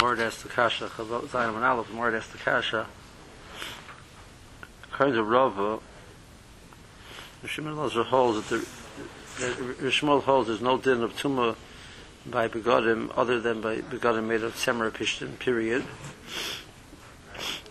more 0.00 0.16
that's 0.16 0.42
the 0.42 0.48
kasha, 0.48 0.88
Zayin 0.88 1.54
and 1.54 1.64
Aleph, 1.64 1.88
the 1.88 1.94
more 1.94 2.10
that's 2.10 2.28
the 2.28 2.38
kasha. 2.38 2.86
According 4.92 5.14
to 5.14 5.22
Rava, 5.22 5.80
the 7.42 7.48
Shimon 7.48 7.76
Lazar 7.76 8.04
holds 8.04 8.48
that 8.48 8.60
the, 9.38 9.44
the 9.44 9.74
Rishmol 9.74 10.22
holds 10.22 10.48
there's 10.48 10.60
no 10.60 10.78
din 10.78 11.02
of 11.02 11.14
tumah 11.16 11.56
by 12.26 12.48
begodim 12.48 13.12
other 13.16 13.40
than 13.40 13.60
by 13.60 13.78
begodim 13.78 14.24
made 14.24 14.42
of 14.42 14.54
Semra 14.54 14.90
Pishtim, 14.90 15.38
period. 15.38 15.84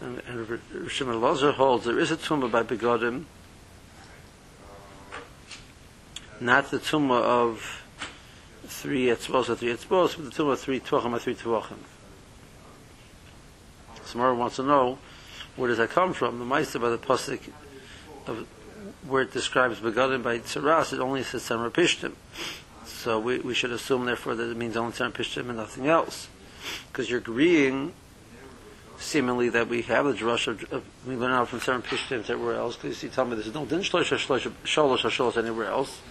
And, 0.02 0.22
and 0.28 0.92
Shimon 0.92 1.22
Lazar 1.22 1.54
holds 1.54 1.86
there 1.86 1.98
is 1.98 2.12
a 2.12 2.18
tumah 2.18 2.52
by 2.52 2.64
begodim, 2.64 3.24
not 6.40 6.70
the 6.70 6.78
tumah 6.78 7.22
of 7.22 7.84
three 8.66 9.06
etzvos 9.06 9.50
or 9.50 9.56
three 9.56 9.74
etzvos, 9.74 10.16
but 10.18 10.26
the 10.26 10.44
tumah 10.44 10.54
of 10.54 10.60
three 10.60 10.80
tvachim 10.80 11.14
or 11.14 11.20
three 11.20 11.36
tvachim. 11.36 11.78
Samara 14.14 14.36
wants 14.36 14.58
to 14.58 14.64
know 14.64 15.00
where 15.56 15.70
does 15.70 15.80
that 15.80 15.90
come 15.90 16.14
from? 16.14 16.38
The 16.38 16.46
Meister 16.46 16.80
by 16.80 16.90
the 16.90 16.98
pasuk 17.00 17.40
of 18.28 18.48
where 19.08 19.24
it 19.24 19.34
describes 19.34 19.80
begodim 19.80 20.22
by 20.22 20.38
tzaras, 20.40 20.94
it 20.94 21.00
only 21.00 21.24
says 21.24 21.42
Semra 21.42 21.72
Pishtim. 21.72 22.14
So 22.86 23.20
we, 23.20 23.40
we 23.40 23.54
should 23.54 23.72
assume, 23.72 24.06
therefore, 24.06 24.36
that 24.36 24.52
it 24.52 24.58
means 24.58 24.78
only 24.78 24.94
Semra 24.94 25.12
Pishtim 25.12 25.50
and 25.50 25.58
nothing 25.58 25.88
else. 25.88 26.28
Because 26.88 27.10
you're 27.10 27.20
agreeing, 27.20 27.94
seemingly, 28.98 29.50
that 29.50 29.68
we 29.68 29.82
have 29.84 30.06
the 30.06 30.14
drush 30.14 30.48
of, 30.48 30.72
of 30.72 30.84
we 31.08 31.16
learn 31.16 31.32
out 31.32 31.50
from 31.50 31.60
Semra 31.60 31.82
Pishtim 31.82 32.30
everywhere 32.30 32.56
else. 32.56 32.76
Because 32.76 33.02
you 33.02 33.10
tell 33.10 33.26
me 33.26 33.36
there's 33.36 33.54
no 33.54 33.66
din 33.66 33.80
shlosh 33.80 34.16
shalosh 34.16 34.52
shalosh 34.64 35.38
anywhere 35.38 35.68
else. 35.68 36.02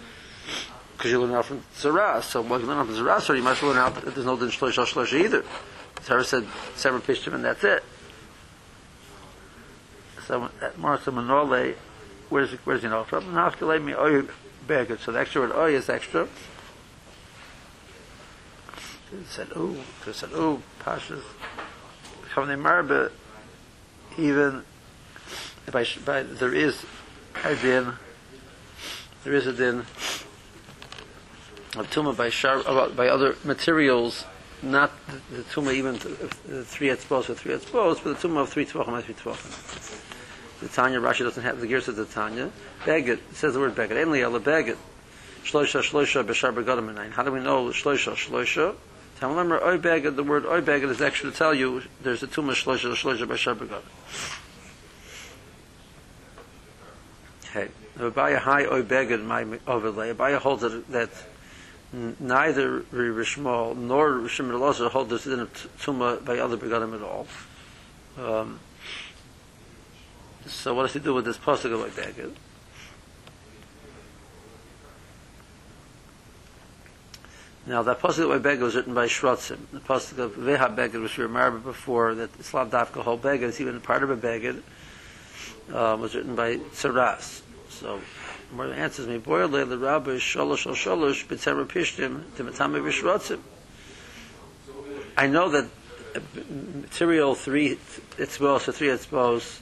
Because 0.97 1.11
you 1.13 1.21
learn 1.21 1.35
out 1.35 1.47
from 1.47 1.63
tzaras. 1.77 2.25
So 2.25 2.43
what 2.43 2.61
you 2.61 2.67
learn 2.67 2.79
out 2.79 2.87
from 2.87 2.97
tzaras, 2.97 3.31
or 3.31 3.37
you 3.37 3.43
must 3.43 3.63
learn 3.63 3.79
out 3.79 3.95
that 3.95 4.15
there's 4.15 4.27
no 4.27 4.37
din 4.37 4.49
shlosh 4.49 4.73
shlosh 4.73 5.13
either. 5.19 5.45
Sarah 6.03 6.25
said 6.25 6.45
Semra 6.75 7.01
Pishtim 7.01 7.35
and 7.35 7.45
that's 7.45 7.65
it. 7.65 7.83
So 10.27 10.51
at 10.61 10.79
Martha 10.79 11.11
Manole, 11.11 11.75
where's 12.29 12.53
where's 12.65 12.83
he 12.83 12.89
know 12.89 13.05
from? 13.05 13.33
Nafkalei 13.33 13.83
mi 13.83 13.95
oy 13.95 14.23
beged. 14.67 15.01
So 15.01 15.13
the 15.13 15.21
extra 15.21 15.43
word 15.43 15.53
oy 15.53 15.75
is 15.75 15.89
extra. 15.89 16.29
It 19.13 19.27
said 19.29 19.49
ooh, 19.57 19.77
it 20.07 20.15
said 20.15 20.31
ooh, 20.33 20.63
pashas. 20.81 21.23
The 22.35 22.57
marbe, 22.57 23.13
even 24.17 24.65
by, 25.71 25.87
by 26.05 26.23
there 26.23 26.55
is 26.55 26.83
a 27.45 27.55
din, 27.57 27.93
there 29.23 29.35
is 29.35 29.47
a 29.47 29.53
din 29.53 29.81
of 31.77 31.91
tumah 31.91 32.17
by 32.17 32.31
shar, 32.31 32.63
by 32.91 33.09
other 33.09 33.37
materials, 33.45 34.25
not 34.63 34.93
the, 35.31 35.43
tumah 35.43 35.75
even 35.75 35.95
the 36.47 36.65
three 36.65 36.89
etzbos 36.89 37.29
or 37.29 37.35
three 37.35 37.55
etzbos, 37.55 38.03
but 38.03 38.21
the 38.21 38.29
tumah 38.29 38.43
of 38.43 38.49
three 38.49 38.65
tvachim 38.65 38.95
and 38.95 39.05
three 39.05 39.15
tvachim. 39.15 39.99
The 40.61 40.69
Tanya 40.69 41.01
Rashi 41.01 41.25
doesn't 41.25 41.43
have 41.43 41.61
the 41.61 41.67
gears 41.67 41.89
of 41.89 41.97
the 41.97 42.05
Tanya. 42.05 42.51
Beged 42.85 43.09
it 43.09 43.35
says 43.35 43.55
the 43.55 43.59
word 43.59 43.75
beged. 43.75 44.01
Only 44.01 44.21
ala 44.21 44.39
beged. 44.39 44.77
Shloisha 45.45 45.83
shloisha 45.83 46.25
b'shar 46.25 46.55
begadim 46.55 46.95
enayin. 46.95 47.11
How 47.11 47.25
do 47.25 47.33
we 47.33 47.41
know 47.41 47.71
shloisha 47.71 48.15
shloisha? 48.15 48.77
Tell 49.19 49.31
remember 49.31 49.61
oy 49.61 49.79
beged. 49.79 50.15
The 50.15 50.23
word 50.23 50.47
oy 50.47 50.61
beged 50.61 50.89
is 50.91 51.01
actually 51.01 51.33
to 51.33 51.37
tell 51.37 51.53
you 51.53 51.83
there's 52.03 52.23
a 52.23 52.29
tumah 52.29 52.53
shloisha 52.53 52.95
shloisha 52.95 53.27
b'shar 53.27 53.57
begadim. 53.57 53.83
Okay. 57.51 57.69
Abaya 57.99 58.39
high 58.39 58.67
oy 58.67 58.83
beged 58.83 59.25
my 59.25 59.45
overlay. 59.67 60.15
Abaya 60.15 60.39
holds 60.39 60.63
that, 60.63 60.89
that 60.93 61.11
neither 61.93 62.81
Rishmal 62.81 63.77
nor 63.77 64.13
Rishim 64.13 64.51
Elazar 64.51 64.91
hold 64.91 65.11
this 65.11 65.27
in 65.27 65.41
a 65.41 65.47
tumah 65.47 66.25
by 66.25 66.39
other 66.39 66.57
begadim 66.57 66.95
at 66.95 67.03
all. 67.03 67.27
Um, 68.19 68.61
so 70.47 70.75
what 70.75 70.83
does 70.83 70.95
he 70.95 71.01
do 71.01 71.15
with 71.15 71.25
this 71.25 71.39
pasuk 71.39 71.79
like 71.79 71.93
beged? 71.93 72.35
Now 77.67 77.83
that 77.83 78.01
pasuk 78.01 78.29
by 78.29 78.51
beged 78.51 78.61
was 78.61 78.75
written 78.75 78.95
by 78.95 79.07
Shrotzim. 79.07 79.59
The 79.73 79.81
pasuk 79.81 80.19
of 80.19 80.33
Veha 80.33 80.75
beged, 80.75 81.01
which 81.01 81.17
we 81.19 81.25
remember 81.25 81.59
before, 81.59 82.15
that 82.15 82.31
Islam 82.41 82.71
Dafka 82.71 83.03
whole 83.03 83.19
beged 83.19 83.43
is 83.43 83.61
even 83.61 83.81
part 83.81 84.03
of 84.03 84.11
a 84.11 84.17
beged, 84.17 84.63
um, 85.73 86.01
was 86.01 86.15
written 86.15 86.35
by 86.35 86.57
Tsaras. 86.57 87.43
So 87.69 88.01
more 88.53 88.67
answers 88.67 89.07
me. 89.07 89.19
Boyer 89.19 89.47
le 89.47 89.65
the 89.65 89.79
rabbi 89.79 90.17
shalosh 90.17 90.67
al 90.67 90.75
shalosh 90.75 91.27
b'tzemar 91.27 91.67
pishtim 91.67 92.23
t'matame 92.37 92.81
v'shrotzim. 92.83 93.41
I 95.17 95.27
know 95.27 95.49
that 95.51 95.67
material 96.41 97.35
three 97.35 97.77
etzbos 98.17 98.69
or 98.69 98.73
three 98.73 98.89
etzbos 98.89 99.61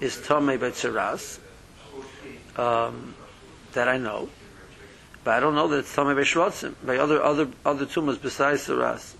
is 0.00 0.16
Tomei 0.16 0.58
by 0.58 0.70
Tzeras, 0.70 1.38
um, 2.56 3.14
that 3.72 3.88
I 3.88 3.98
know. 3.98 4.28
But 5.22 5.34
I 5.34 5.40
don't 5.40 5.54
know 5.54 5.68
that 5.68 5.80
it's 5.80 5.94
Tomei 5.94 6.14
by 6.14 6.22
Shrotzim, 6.22 6.74
by 6.84 6.96
other, 6.96 7.22
other, 7.22 7.48
other 7.64 7.86
tumas 7.86 8.20
besides 8.20 8.66
Tzeras. 8.66 9.14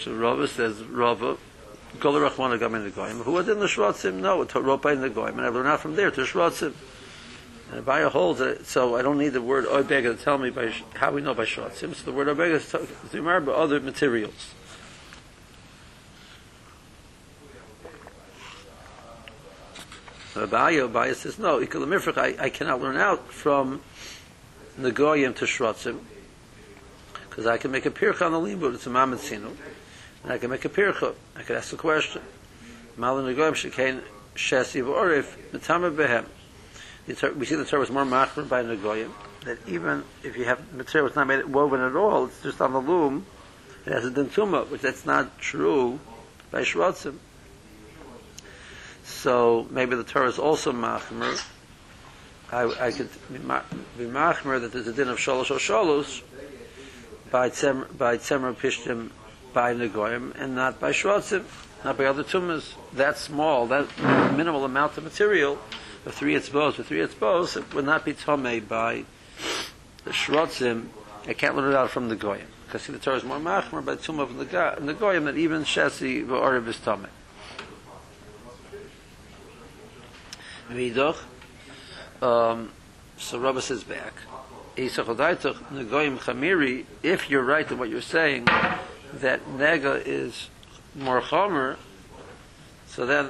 So 0.00 0.14
Rava 0.14 0.48
says, 0.48 0.82
Rava, 0.82 1.36
Gol 1.98 2.14
Rachmana 2.14 2.58
Gam 2.58 2.74
in 2.74 2.84
the 2.84 2.90
Goyim. 2.90 3.18
Who 3.18 3.32
was 3.32 3.48
in 3.48 3.58
the 3.58 3.66
Shrotzim? 3.66 4.14
No, 4.14 4.42
it's 4.42 4.52
Ropa 4.52 4.92
in 4.92 5.00
the 5.00 5.10
Goyim. 5.10 5.38
And 5.38 5.46
I 5.46 5.48
learned 5.48 5.68
out 5.68 5.80
from 5.80 5.96
there 5.96 6.10
to 6.10 6.20
Shrotzim. 6.22 6.74
And 7.72 7.84
Abaya 7.84 8.10
holds 8.10 8.40
it, 8.40 8.66
so 8.66 8.96
I 8.96 9.02
don't 9.02 9.18
need 9.18 9.30
the 9.30 9.42
word 9.42 9.64
Oibega 9.66 10.16
to 10.16 10.22
tell 10.22 10.38
me 10.38 10.50
by, 10.50 10.72
how 10.94 11.12
we 11.12 11.20
know 11.20 11.34
by 11.34 11.44
Shrotzim. 11.44 11.94
So 11.94 12.04
the 12.04 12.12
word 12.12 12.28
Oibega 12.28 12.54
is 12.54 12.68
to, 12.70 12.86
remember 13.12 13.52
other 13.52 13.80
materials. 13.80 14.54
Abaya, 20.34 20.88
Abaya 20.88 21.14
says, 21.14 21.38
no, 21.38 21.60
I, 21.60 22.36
I 22.38 22.50
cannot 22.50 22.80
learn 22.80 22.96
out 22.96 23.32
from 23.32 23.80
the 24.78 24.92
Nagoyim 24.92 25.34
to 25.36 25.44
Shrotzim, 25.44 25.98
because 27.28 27.46
I 27.46 27.58
can 27.58 27.70
make 27.70 27.84
a 27.84 27.90
pircha 27.90 28.26
on 28.26 28.32
the 28.32 28.38
limud, 28.38 28.74
it's 28.74 28.86
a 28.86 28.90
mamatzinu, 28.90 29.52
and 30.22 30.32
I 30.32 30.38
can 30.38 30.50
make 30.50 30.64
a 30.64 30.68
pircha. 30.68 31.14
I 31.36 31.42
can 31.42 31.56
ask 31.56 31.72
a 31.72 31.76
question. 31.76 32.22
Malin 32.96 33.34
Nagoyim 33.34 33.52
shekain 33.52 34.02
shesi 34.34 34.82
v'orif, 34.82 35.36
metama 35.52 35.94
behem. 35.94 36.26
We 37.36 37.46
see 37.46 37.56
the 37.56 37.64
Torah 37.64 37.82
is 37.82 37.90
more 37.90 38.04
machmer 38.04 38.48
by 38.48 38.62
Nagoyim, 38.62 39.10
that 39.44 39.58
even 39.66 40.04
if 40.22 40.36
you 40.36 40.44
have 40.44 40.72
material 40.72 41.08
that's 41.08 41.16
not 41.16 41.26
made 41.26 41.44
woven 41.46 41.80
at 41.80 41.96
all, 41.96 42.26
it's 42.26 42.42
just 42.42 42.60
on 42.60 42.72
the 42.72 42.78
loom, 42.78 43.26
it 43.86 43.92
has 43.92 44.04
a 44.04 44.10
dentuma, 44.10 44.68
which 44.68 44.82
that's 44.82 45.06
not 45.06 45.38
true 45.38 45.98
by 46.50 46.60
Shrotzim. 46.62 47.16
So 49.04 49.66
maybe 49.70 49.96
the 49.96 50.04
Torah 50.04 50.28
is 50.28 50.38
also 50.38 50.72
machmer. 50.72 51.42
I, 52.52 52.86
I 52.86 52.92
could 52.92 53.08
be, 53.32 53.38
machmer 53.38 54.60
that 54.60 54.72
there's 54.72 54.86
a 54.86 54.92
din 54.92 55.08
of 55.08 55.18
shalosh 55.18 55.50
or 55.50 55.58
shalosh 55.58 56.22
by 57.30 57.50
tzem, 57.50 57.96
by 57.96 58.18
tzemer 58.18 58.54
pishtim 58.54 59.10
by 59.52 59.74
negoyim 59.74 60.34
and 60.40 60.54
not 60.54 60.80
by 60.80 60.92
shrotzim, 60.92 61.44
not 61.84 61.96
by 61.98 62.04
other 62.04 62.24
tumas. 62.24 62.74
That 62.92 63.18
small, 63.18 63.66
that 63.68 63.86
minimal 64.36 64.64
amount 64.64 64.96
of 64.98 65.04
material 65.04 65.58
of 66.06 66.14
three 66.14 66.34
etzbos, 66.34 66.78
with 66.78 66.86
three 66.86 66.98
etzbos, 66.98 67.56
it 67.56 67.74
would 67.74 67.84
not 67.84 68.04
be 68.04 68.14
tomei 68.14 68.66
by 68.66 69.04
the 70.04 70.10
shrotzim. 70.10 70.86
I 71.26 71.34
can't 71.34 71.56
learn 71.56 71.72
it 71.72 71.76
out 71.76 71.90
from 71.90 72.08
the 72.08 72.16
goyim 72.16 72.46
because 72.66 72.86
the 72.86 72.98
Torah 72.98 73.16
is 73.16 73.24
more 73.24 73.38
machmer 73.38 73.84
by 73.84 73.96
tumah 73.96 74.22
of 74.22 74.36
the 74.86 74.94
goyim 74.94 75.24
that 75.24 75.36
even 75.36 75.64
shesi 75.64 76.24
v'oriv 76.24 76.68
is 76.68 76.76
tomei. 76.76 77.08
Vidoch. 80.70 81.16
Um, 82.22 82.70
so 83.16 83.38
Rabbi 83.38 83.60
says 83.60 83.82
back. 83.84 84.14
If 84.76 85.08
you're 87.30 87.42
right 87.42 87.70
in 87.70 87.78
what 87.78 87.88
you're 87.88 88.00
saying, 88.00 88.46
that 89.20 89.44
nega 89.56 90.02
is 90.04 90.48
more 90.94 91.20
chomer, 91.20 91.76
so 92.86 93.06
then 93.06 93.28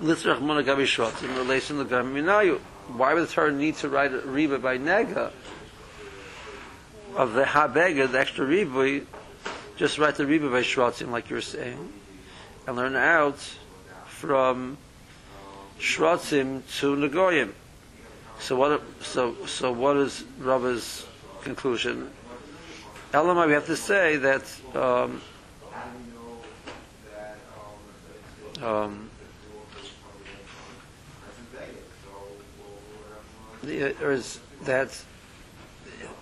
litzrach 0.00 0.40
monagavi 0.40 0.86
shot 0.86 1.22
in 1.22 1.34
relation 1.36 1.78
to 1.78 1.84
gaminayu. 1.84 2.58
Why 2.88 3.14
would 3.14 3.28
the 3.28 3.32
Torah 3.32 3.52
need 3.52 3.76
to 3.76 3.88
write 3.88 4.12
a 4.12 4.18
riba 4.18 4.60
by 4.60 4.78
nega 4.78 5.30
of 7.14 7.34
the 7.34 7.44
habega, 7.44 8.10
the 8.10 8.18
extra 8.18 8.46
riba? 8.46 9.04
Just 9.76 9.98
write 9.98 10.16
the 10.16 10.24
riba 10.24 10.50
by 10.50 10.62
shrotzim, 10.62 11.10
like 11.10 11.30
you're 11.30 11.40
saying, 11.40 11.92
and 12.66 12.76
learn 12.76 12.96
out 12.96 13.38
from 14.06 14.78
shrotzim 15.78 16.62
to 16.80 16.96
negoyim. 16.96 17.52
So 18.40 18.56
what? 18.56 18.82
So 19.02 19.46
so 19.46 19.72
what 19.72 19.96
is 19.96 20.24
Rabba's 20.40 21.06
conclusion? 21.42 22.10
Elamai, 23.12 23.46
we 23.46 23.52
have 23.54 23.66
to 23.66 23.76
say 23.76 24.16
that 24.16 24.42
um, 24.74 25.22
um, 28.62 29.08
that 34.64 35.04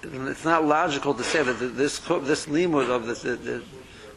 it's 0.02 0.44
not 0.44 0.64
logical 0.64 1.14
to 1.14 1.24
say 1.24 1.42
that 1.42 1.54
this 1.54 1.98
this 1.98 2.46
limud 2.46 2.88
of. 2.88 3.06
The, 3.06 3.36
the, 3.36 3.62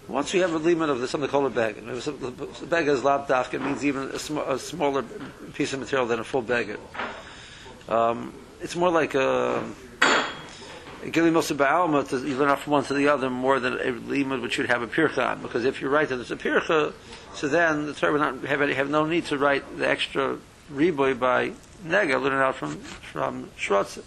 once 0.07 0.33
you 0.33 0.41
have 0.41 0.53
a 0.53 0.59
limud 0.59 0.89
of 0.89 0.99
the, 0.99 1.07
something 1.07 1.29
called 1.29 1.45
a 1.45 1.49
beggar, 1.49 1.81
the 1.81 2.67
beggar 2.67 2.91
is 2.91 3.03
lab 3.03 3.29
it 3.29 3.61
means 3.61 3.85
even 3.85 4.09
a, 4.09 4.19
sm- 4.19 4.39
a, 4.39 4.57
smaller 4.57 5.03
piece 5.53 5.73
of 5.73 5.79
material 5.79 6.07
than 6.07 6.19
a 6.19 6.23
full 6.23 6.41
beggar. 6.41 6.77
Um, 7.87 8.33
it's 8.61 8.75
more 8.75 8.89
like 8.89 9.15
a 9.15 9.63
Gili 11.01 11.31
Mosa 11.31 11.55
Ba'alma, 11.55 12.27
you 12.27 12.35
learn 12.37 12.49
off 12.49 12.63
from 12.63 12.73
one 12.73 12.83
to 12.83 12.93
the 12.93 13.07
other 13.07 13.29
more 13.29 13.59
than 13.61 13.73
a 13.75 13.93
limud 13.93 14.41
which 14.41 14.57
you'd 14.57 14.67
have 14.67 14.81
a 14.81 14.87
pircha 14.87 15.31
on. 15.31 15.41
Because 15.41 15.63
if 15.63 15.81
you 15.81 15.87
write 15.87 16.09
that 16.09 16.19
it's 16.19 16.31
a 16.31 16.35
pircha, 16.35 16.93
so 17.33 17.47
then 17.47 17.85
the 17.85 17.93
Torah 17.93 18.11
would 18.11 18.21
not 18.21 18.43
have, 18.43 18.61
any, 18.61 18.73
have 18.73 18.89
no 18.89 19.05
need 19.05 19.25
to 19.27 19.37
write 19.37 19.77
the 19.77 19.87
extra 19.87 20.37
riboy 20.71 21.17
by 21.17 21.53
nega, 21.85 22.21
learn 22.21 22.33
it 22.33 22.43
out 22.43 22.55
from, 22.55 22.77
from 22.77 23.49
Shrotzah. 23.57 24.03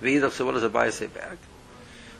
V'idach, 0.00 0.30
so 0.30 0.46
what 0.46 0.52
does 0.52 0.62
a 0.62 0.70
bias 0.70 0.94
say 0.94 1.08
back? 1.08 1.36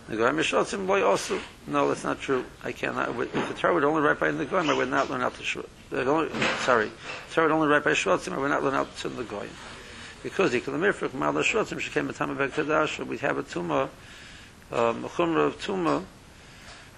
The 0.08 0.16
Goyim 0.16 0.36
Shrotzim 0.36 0.86
boy 0.86 1.02
also. 1.02 1.40
No, 1.66 1.88
that's 1.88 2.04
not 2.04 2.20
true. 2.20 2.44
I 2.62 2.72
cannot. 2.72 3.08
If 3.18 3.48
the 3.48 3.54
Torah 3.54 3.72
would 3.72 3.84
only 3.84 4.02
write 4.02 4.20
by 4.20 4.30
the 4.32 4.44
Goyim, 4.44 4.68
I 4.68 4.74
would 4.74 4.90
not 4.90 5.08
learn 5.08 5.22
out 5.22 5.32
the 5.34 5.44
Shrotzim. 5.44 5.66
Uh, 5.92 6.58
sorry. 6.58 6.86
The 7.28 7.34
Torah 7.34 7.46
would 7.46 7.54
only 7.54 7.68
write 7.68 7.84
by 7.84 7.92
Shrotzim, 7.92 8.34
I 8.34 8.38
would 8.38 8.50
not 8.50 8.62
learn 8.62 8.74
out 8.74 8.94
to 8.98 9.08
the 9.08 9.24
Goyim 9.24 9.48
because 10.22 10.52
he 10.52 10.60
could 10.60 10.74
mirfik 10.74 11.14
mal 11.14 11.32
shrotzim 11.32 11.78
she 11.80 11.90
came 11.90 12.08
a 12.08 12.12
time 12.12 12.36
back 12.36 12.54
to 12.54 13.04
we 13.04 13.18
have 13.18 13.38
a 13.38 13.42
tuma 13.42 13.88
um 14.72 15.04
a 15.04 15.08
khumra 15.08 15.46
of 15.46 15.60
tuma 15.60 16.04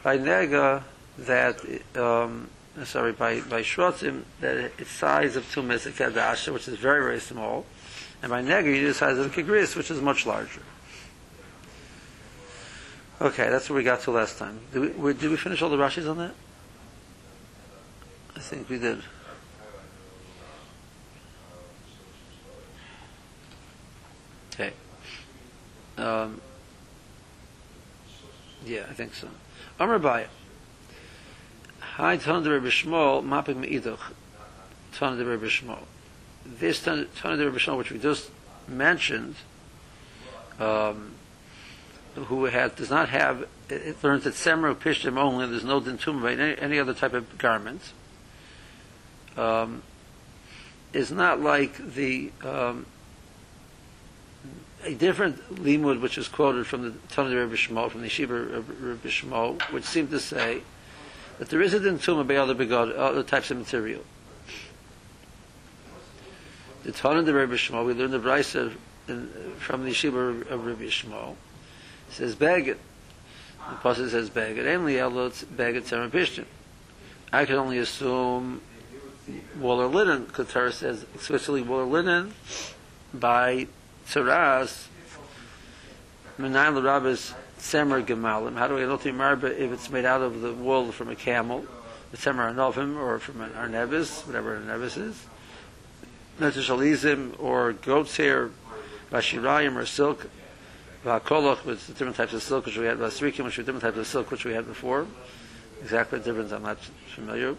by 0.02 0.18
nega 0.18 0.82
that 1.18 1.60
um 1.96 2.48
sorry 2.84 3.12
by 3.12 3.40
by 3.42 3.62
shrotzim 3.62 4.22
that 4.40 4.72
its 4.78 4.90
size 4.90 5.36
of 5.36 5.44
tuma 5.44 5.74
is 5.74 5.86
a 5.86 5.90
kadash 5.90 6.52
which 6.52 6.68
is 6.68 6.78
very 6.78 7.02
very 7.02 7.20
small. 7.20 7.64
And 8.22 8.30
by 8.30 8.42
nega 8.42 8.74
you 8.74 8.86
the 8.86 8.94
size 8.94 9.18
of 9.18 9.32
the 9.32 9.42
kigris 9.42 9.76
which 9.76 9.90
is 9.90 10.00
much 10.00 10.26
larger. 10.26 10.62
Okay 13.20 13.48
that's 13.50 13.70
what 13.70 13.76
we 13.76 13.84
got 13.84 14.00
to 14.02 14.10
last 14.10 14.38
time. 14.38 14.58
Did 14.72 14.98
we, 14.98 15.12
did 15.14 15.30
we 15.30 15.36
finish 15.36 15.62
all 15.62 15.70
the 15.70 15.76
rashis 15.76 16.10
on 16.10 16.18
that? 16.18 16.34
I 18.34 18.40
think 18.40 18.68
we 18.68 18.78
did. 18.78 19.02
Okay. 24.52 24.72
Um, 25.96 26.40
yeah, 28.66 28.84
I 28.88 28.92
think 28.92 29.14
so. 29.14 29.28
Amr 29.80 29.98
Baya. 29.98 30.26
Hi, 31.80 32.16
Ton 32.16 32.42
de 32.42 32.50
Rebbe 32.50 32.68
Shmuel, 32.68 33.24
Mapik 33.24 33.56
Me'iduch. 33.56 33.98
Ton 34.92 35.16
de 35.18 35.24
Rebbe 35.24 35.46
Shmuel. 35.46 35.84
This 36.44 36.82
Ton 36.82 37.06
de 37.22 37.44
Rebbe 37.44 37.58
Shmuel, 37.58 37.78
which 37.78 37.90
we 37.90 37.98
just 37.98 38.30
mentioned, 38.68 39.36
um, 40.60 41.12
who 42.14 42.44
had, 42.44 42.76
does 42.76 42.90
not 42.90 43.08
have, 43.08 43.46
it 43.68 44.02
learns 44.02 44.24
that 44.24 44.34
Semra 44.34 44.74
Pishtim 44.74 45.16
only, 45.16 45.46
there's 45.46 45.64
no 45.64 45.80
Dintum 45.80 46.30
any, 46.30 46.58
any 46.60 46.78
other 46.78 46.94
type 46.94 47.14
of 47.14 47.38
garment, 47.38 47.92
um, 49.36 49.82
is 50.92 51.10
not 51.10 51.40
like 51.40 51.94
the 51.94 52.30
um, 52.44 52.86
a 54.84 54.94
different 54.94 55.54
limud 55.54 56.00
which 56.00 56.18
is 56.18 56.28
quoted 56.28 56.66
from 56.66 56.82
the 56.82 56.90
Talmud 57.08 57.34
Rebbe 57.34 57.56
Shmuel, 57.56 57.90
from 57.90 58.02
the 58.02 58.08
Yeshiva 58.08 58.54
of 58.54 58.82
Rebbe 58.82 59.08
Shmuel, 59.08 59.60
which 59.72 59.84
seemed 59.84 60.10
to 60.10 60.20
say 60.20 60.62
that 61.38 61.48
there 61.48 61.62
is 61.62 61.74
a 61.74 61.80
din 61.80 61.98
tumah 61.98 62.26
by 62.26 62.36
other 62.36 62.54
begod, 62.54 62.96
other 62.96 63.22
types 63.22 63.50
of 63.50 63.58
material. 63.58 64.02
The 66.84 66.92
Talmud 66.92 67.28
of 67.28 67.34
Rebbe 67.34 67.54
Shmuel, 67.54 67.86
we 67.86 67.94
learned 67.94 68.12
the 68.12 68.18
Brisa 68.18 68.72
from 69.58 69.84
the 69.84 69.90
Yeshiva 69.90 70.50
of 70.50 70.66
Rebbe 70.66 70.84
Shmuel, 70.84 71.36
says 72.10 72.34
Beged. 72.34 72.78
The 73.68 73.76
Pasuk 73.76 74.10
says 74.10 74.30
Beged. 74.30 74.66
Only 74.66 74.98
Elot 74.98 75.44
Beged 75.56 75.84
Pishtim. 76.10 76.46
I 77.32 77.44
can 77.44 77.54
only 77.54 77.78
assume 77.78 78.60
wool 79.58 79.80
or 79.80 79.86
linen, 79.86 80.26
Torah 80.26 80.72
says 80.72 81.06
explicitly 81.14 81.62
wool 81.62 81.80
or 81.80 81.84
linen 81.84 82.34
by 83.14 83.68
tzaras, 84.12 84.88
Menayin 86.38 86.74
l'rabis 86.74 87.34
semer 87.58 88.04
gemalim. 88.04 88.56
How 88.56 88.68
do 88.68 88.74
we 88.74 88.82
know 88.82 88.96
to 88.96 89.12
marba 89.12 89.56
if 89.56 89.72
it's 89.72 89.90
made 89.90 90.04
out 90.04 90.22
of 90.22 90.40
the 90.40 90.52
wool 90.52 90.90
from 90.92 91.08
a 91.10 91.14
camel, 91.14 91.64
the 92.10 92.16
semer 92.16 92.52
anovim, 92.52 92.96
or 92.96 93.18
from 93.18 93.40
an 93.42 93.50
arnevis, 93.50 94.26
whatever 94.26 94.54
an 94.54 94.66
arnevis 94.66 94.96
is, 94.96 95.26
netishalizim, 96.40 97.38
or 97.38 97.72
goat's 97.72 98.16
hair, 98.16 98.50
bashirayim, 99.10 99.76
or 99.76 99.86
silk, 99.86 100.28
v'hakolach, 101.04 101.64
with 101.64 101.86
the 101.86 101.92
different 101.92 102.16
types 102.16 102.32
of 102.32 102.42
silk 102.42 102.66
which 102.66 102.78
we 102.78 102.86
had, 102.86 102.98
vasrikim, 102.98 103.44
which 103.44 103.58
were 103.58 103.64
different 103.64 103.82
types 103.82 103.98
of 103.98 104.06
silk 104.06 104.30
which 104.30 104.44
we 104.44 104.52
had 104.52 104.66
before. 104.66 105.06
Exactly 105.82 106.18
the 106.18 106.24
difference, 106.24 106.52
I'm 106.52 106.62
not 106.62 106.78
familiar. 107.14 107.56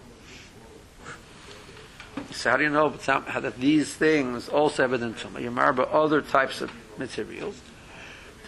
So 2.33 2.49
how 2.49 2.57
do 2.57 2.63
you 2.63 2.69
know 2.69 2.89
that 2.89 3.57
these 3.57 3.93
things 3.93 4.49
also 4.49 4.87
have 4.87 4.99
tumah? 4.99 5.41
You 5.41 5.51
marba 5.51 5.87
other 5.91 6.21
types 6.21 6.61
of 6.61 6.71
materials. 6.97 7.61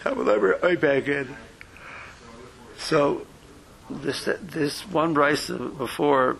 However, 0.02 0.64
I 0.64 0.74
beg 0.74 1.08
it. 1.08 1.28
So 2.78 3.26
this 3.88 4.28
this 4.42 4.86
one 4.86 5.14
brisa 5.14 5.76
before 5.78 6.36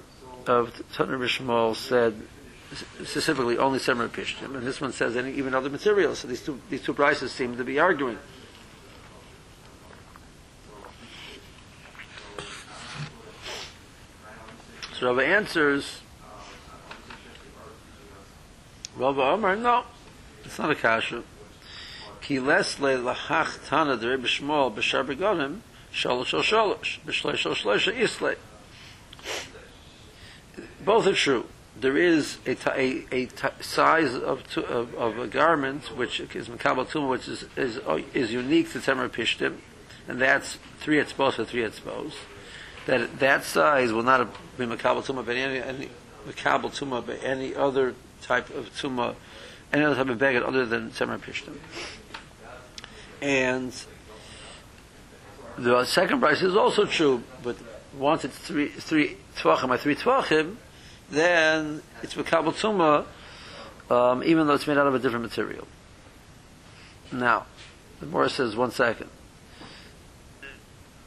of 0.46 0.74
Tanur 0.92 1.18
Bishmol 1.18 1.74
said 1.74 2.20
specifically 2.72 3.56
only 3.58 3.78
Semer 3.78 4.08
Pishtim, 4.08 4.56
and 4.56 4.66
this 4.66 4.80
one 4.80 4.92
says 4.92 5.16
any, 5.16 5.32
even 5.32 5.54
other 5.54 5.70
materials. 5.70 6.18
So 6.20 6.28
these 6.28 6.44
two 6.44 6.60
these 6.68 6.82
two 6.82 6.94
brises 6.94 7.30
seem 7.30 7.56
to 7.56 7.64
be 7.64 7.78
arguing. 7.78 8.18
So 14.98 15.14
Rabbi 15.14 15.24
answers 15.24 16.00
Rabbi 18.96 19.20
Omar, 19.20 19.56
no, 19.56 19.84
it's 20.44 20.58
not 20.58 20.70
a 20.70 20.74
kasha. 20.74 21.22
Ki 22.22 22.38
lesle 22.38 23.02
lachach 23.02 23.68
tana 23.68 23.96
de 23.96 24.08
Rebbe 24.08 24.26
Shmuel 24.26 24.74
b'shar 24.74 25.06
begonim 25.06 25.58
shalosh 25.92 26.26
shal 26.26 26.40
shalosh 26.40 27.00
b'shlosh 27.00 27.36
shal 27.36 27.54
shlosh 27.54 28.22
isle. 28.22 28.36
Both 30.82 31.06
are 31.06 31.12
true. 31.12 31.46
There 31.78 31.98
is 31.98 32.38
a, 32.46 32.56
a, 32.74 33.04
a 33.12 33.62
size 33.62 34.14
of, 34.14 34.56
of, 34.56 34.94
of 34.94 35.18
a 35.18 35.26
garment 35.26 35.94
which 35.94 36.20
is 36.20 36.48
makabel 36.48 36.86
tumah, 36.86 37.10
which 37.10 37.28
is, 37.28 37.44
is 37.54 37.78
is 38.14 38.32
unique 38.32 38.72
to 38.72 38.78
Temer 38.78 39.10
Pishtim, 39.10 39.56
and 40.08 40.18
that's 40.18 40.56
three 40.78 40.96
etzbos 40.96 41.38
or 41.38 41.44
three 41.44 41.62
etzbos. 41.62 42.14
That 42.86 43.18
that 43.18 43.44
size 43.44 43.92
will 43.92 44.04
not 44.04 44.26
be 44.56 44.64
makabel 44.64 45.04
tumah, 45.04 45.26
but 45.26 45.36
any, 45.36 45.58
any 45.58 45.90
makabel 46.26 46.70
tumah, 46.74 47.04
but 47.04 47.22
any 47.22 47.54
other 47.54 47.94
type 48.26 48.50
of 48.50 48.70
tumah, 48.74 49.14
any 49.72 49.84
other 49.84 49.94
type 49.94 50.08
of 50.08 50.18
beggar 50.18 50.44
other 50.44 50.66
than 50.66 50.90
Tzemer 50.90 51.18
Pishtim. 51.18 51.56
And 53.22 53.72
the 55.58 55.84
second 55.84 56.20
price 56.20 56.42
is 56.42 56.54
also 56.54 56.84
true, 56.84 57.22
but 57.42 57.56
once 57.96 58.24
it's 58.24 58.36
three, 58.36 58.68
three 58.68 59.16
tvachim 59.36 59.68
by 59.68 59.76
three 59.76 59.94
tvachim, 59.94 60.56
then 61.10 61.82
it's 62.02 62.14
Mekabal 62.14 62.52
Tumah, 62.52 63.06
um, 63.90 64.22
even 64.24 64.46
though 64.46 64.54
it's 64.54 64.66
made 64.66 64.76
out 64.76 64.86
of 64.86 64.94
a 64.94 64.98
different 64.98 65.24
material. 65.24 65.66
Now, 67.12 67.46
the 68.00 68.06
Morris 68.06 68.34
says, 68.34 68.56
one 68.56 68.72
second. 68.72 69.08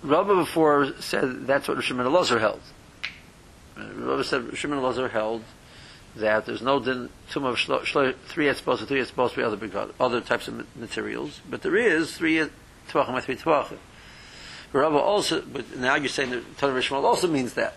Rabbi 0.02 0.34
before 0.34 0.94
said 1.02 1.46
that's 1.46 1.68
what 1.68 1.84
Shimon 1.84 2.06
Elazar 2.06 2.40
held. 2.40 2.62
Rabbi 3.78 4.24
said 4.24 4.58
Shimon 4.58 4.80
Elazar 4.80 5.10
held 5.10 5.44
that 6.16 6.46
there's 6.46 6.62
no 6.62 6.80
din 6.80 7.10
tum 7.30 7.46
of 7.46 7.56
shlo, 7.56 7.82
shlo, 7.82 8.16
three 8.28 8.46
etzbos 8.46 8.82
or 8.82 8.86
three 8.86 9.02
etzbos 9.02 9.32
for 9.32 9.44
other 9.44 9.94
other 10.00 10.22
types 10.22 10.48
of 10.48 10.76
materials, 10.76 11.42
but 11.50 11.62
there 11.62 11.76
is 11.76 12.16
three 12.16 12.38
tvachim 12.90 13.14
and 13.14 13.24
three 13.24 13.36
tvachim. 13.36 13.78
Rabba 14.72 14.98
also, 14.98 15.42
but 15.42 15.78
now 15.78 15.96
you're 15.96 16.10
saying 16.10 16.30
that 16.30 16.58
Tanur 16.58 16.80
Rishmal 16.80 17.04
also 17.04 17.28
means 17.28 17.54
that. 17.54 17.76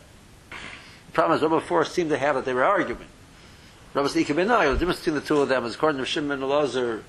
The 0.50 1.12
problem 1.12 1.36
is 1.36 1.42
Rabba 1.42 1.60
four 1.60 1.84
seemed 1.84 2.10
to 2.10 2.18
have 2.18 2.34
that 2.34 2.44
they 2.44 2.52
were 2.52 2.64
arguing. 2.64 3.06
Rabba 3.94 4.08
said, 4.08 4.26
the 4.26 4.34
difference 4.34 4.98
between 4.98 5.14
the 5.14 5.20
two 5.20 5.40
of 5.40 5.48
them 5.48 5.64
is 5.64 5.74
according 5.74 6.00
to 6.00 6.06
Shimon 6.06 6.32
and 6.32 6.42
Elazar, 6.42 7.02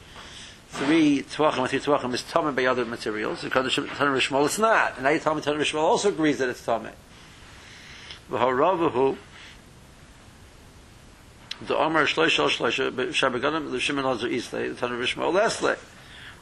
three 0.70 1.24
tvachim 1.24 1.60
and 1.60 1.70
three 1.70 1.80
tvachim 1.80 2.14
is 2.14 2.24
tummy 2.24 2.52
by 2.54 2.66
other 2.66 2.86
materials. 2.86 3.44
According 3.44 3.72
to 3.72 3.82
Tanur 3.82 4.18
Rishmal, 4.18 4.46
it's 4.46 4.60
not. 4.60 4.96
And 4.96 5.04
now 5.04 5.10
you 5.10 5.20
tell 5.20 5.36
me 5.36 5.42
Tanur 5.42 5.60
Rishmal 5.60 5.82
also 5.82 6.10
agrees 6.10 6.38
that 6.40 6.50
it's 6.50 6.64
tummy. 6.64 6.92
V'harabahu, 8.30 9.18
the 11.62 11.78
Omar 11.78 12.06
Shloisha 12.06 12.50
Shloisha 12.50 12.92
Shabaganim 12.92 13.72
the 13.72 13.80
Shimon 13.80 14.06
Lazar 14.06 14.28
Islay 14.28 14.70
the 14.70 14.76
Tanur 14.76 15.00
Rishma 15.00 15.32
Lesle. 15.32 15.78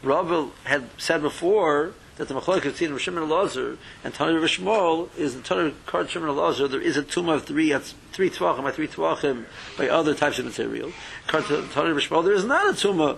Rabbi 0.03 0.50
had 0.63 0.89
said 0.98 1.22
before 1.22 1.94
that 2.15 2.27
the 2.27 2.34
Machlok 2.34 2.63
between 2.63 2.98
Shimon 2.98 3.30
Lazar 3.30 3.77
and 4.03 4.13
Tanur 4.13 4.41
Rishmol 4.41 5.10
is 5.18 5.36
the 5.36 5.41
Tanur 5.41 5.74
Kard 5.86 6.10
Shimon 6.10 6.36
Lazar. 6.36 6.68
There 6.68 6.82
is 6.82 6.98
a 6.98 7.03
tumah 7.03 7.36
of 7.36 7.46
three 7.46 7.72
at 7.74 7.84
three 8.12 8.30
tvachim 8.30 8.63
by 8.63 8.72
three 8.72 8.88
tvachim 8.88 9.46
by 9.77 9.89
other 9.89 10.13
types 10.13 10.39
of 10.39 10.46
material. 10.46 10.91
Kard 11.27 11.44
Tanur 11.44 11.96
Rishmol 11.96 12.24
there 12.24 12.34
is 12.34 12.46
not 12.46 12.70
a 12.70 12.74
tumah 12.74 13.18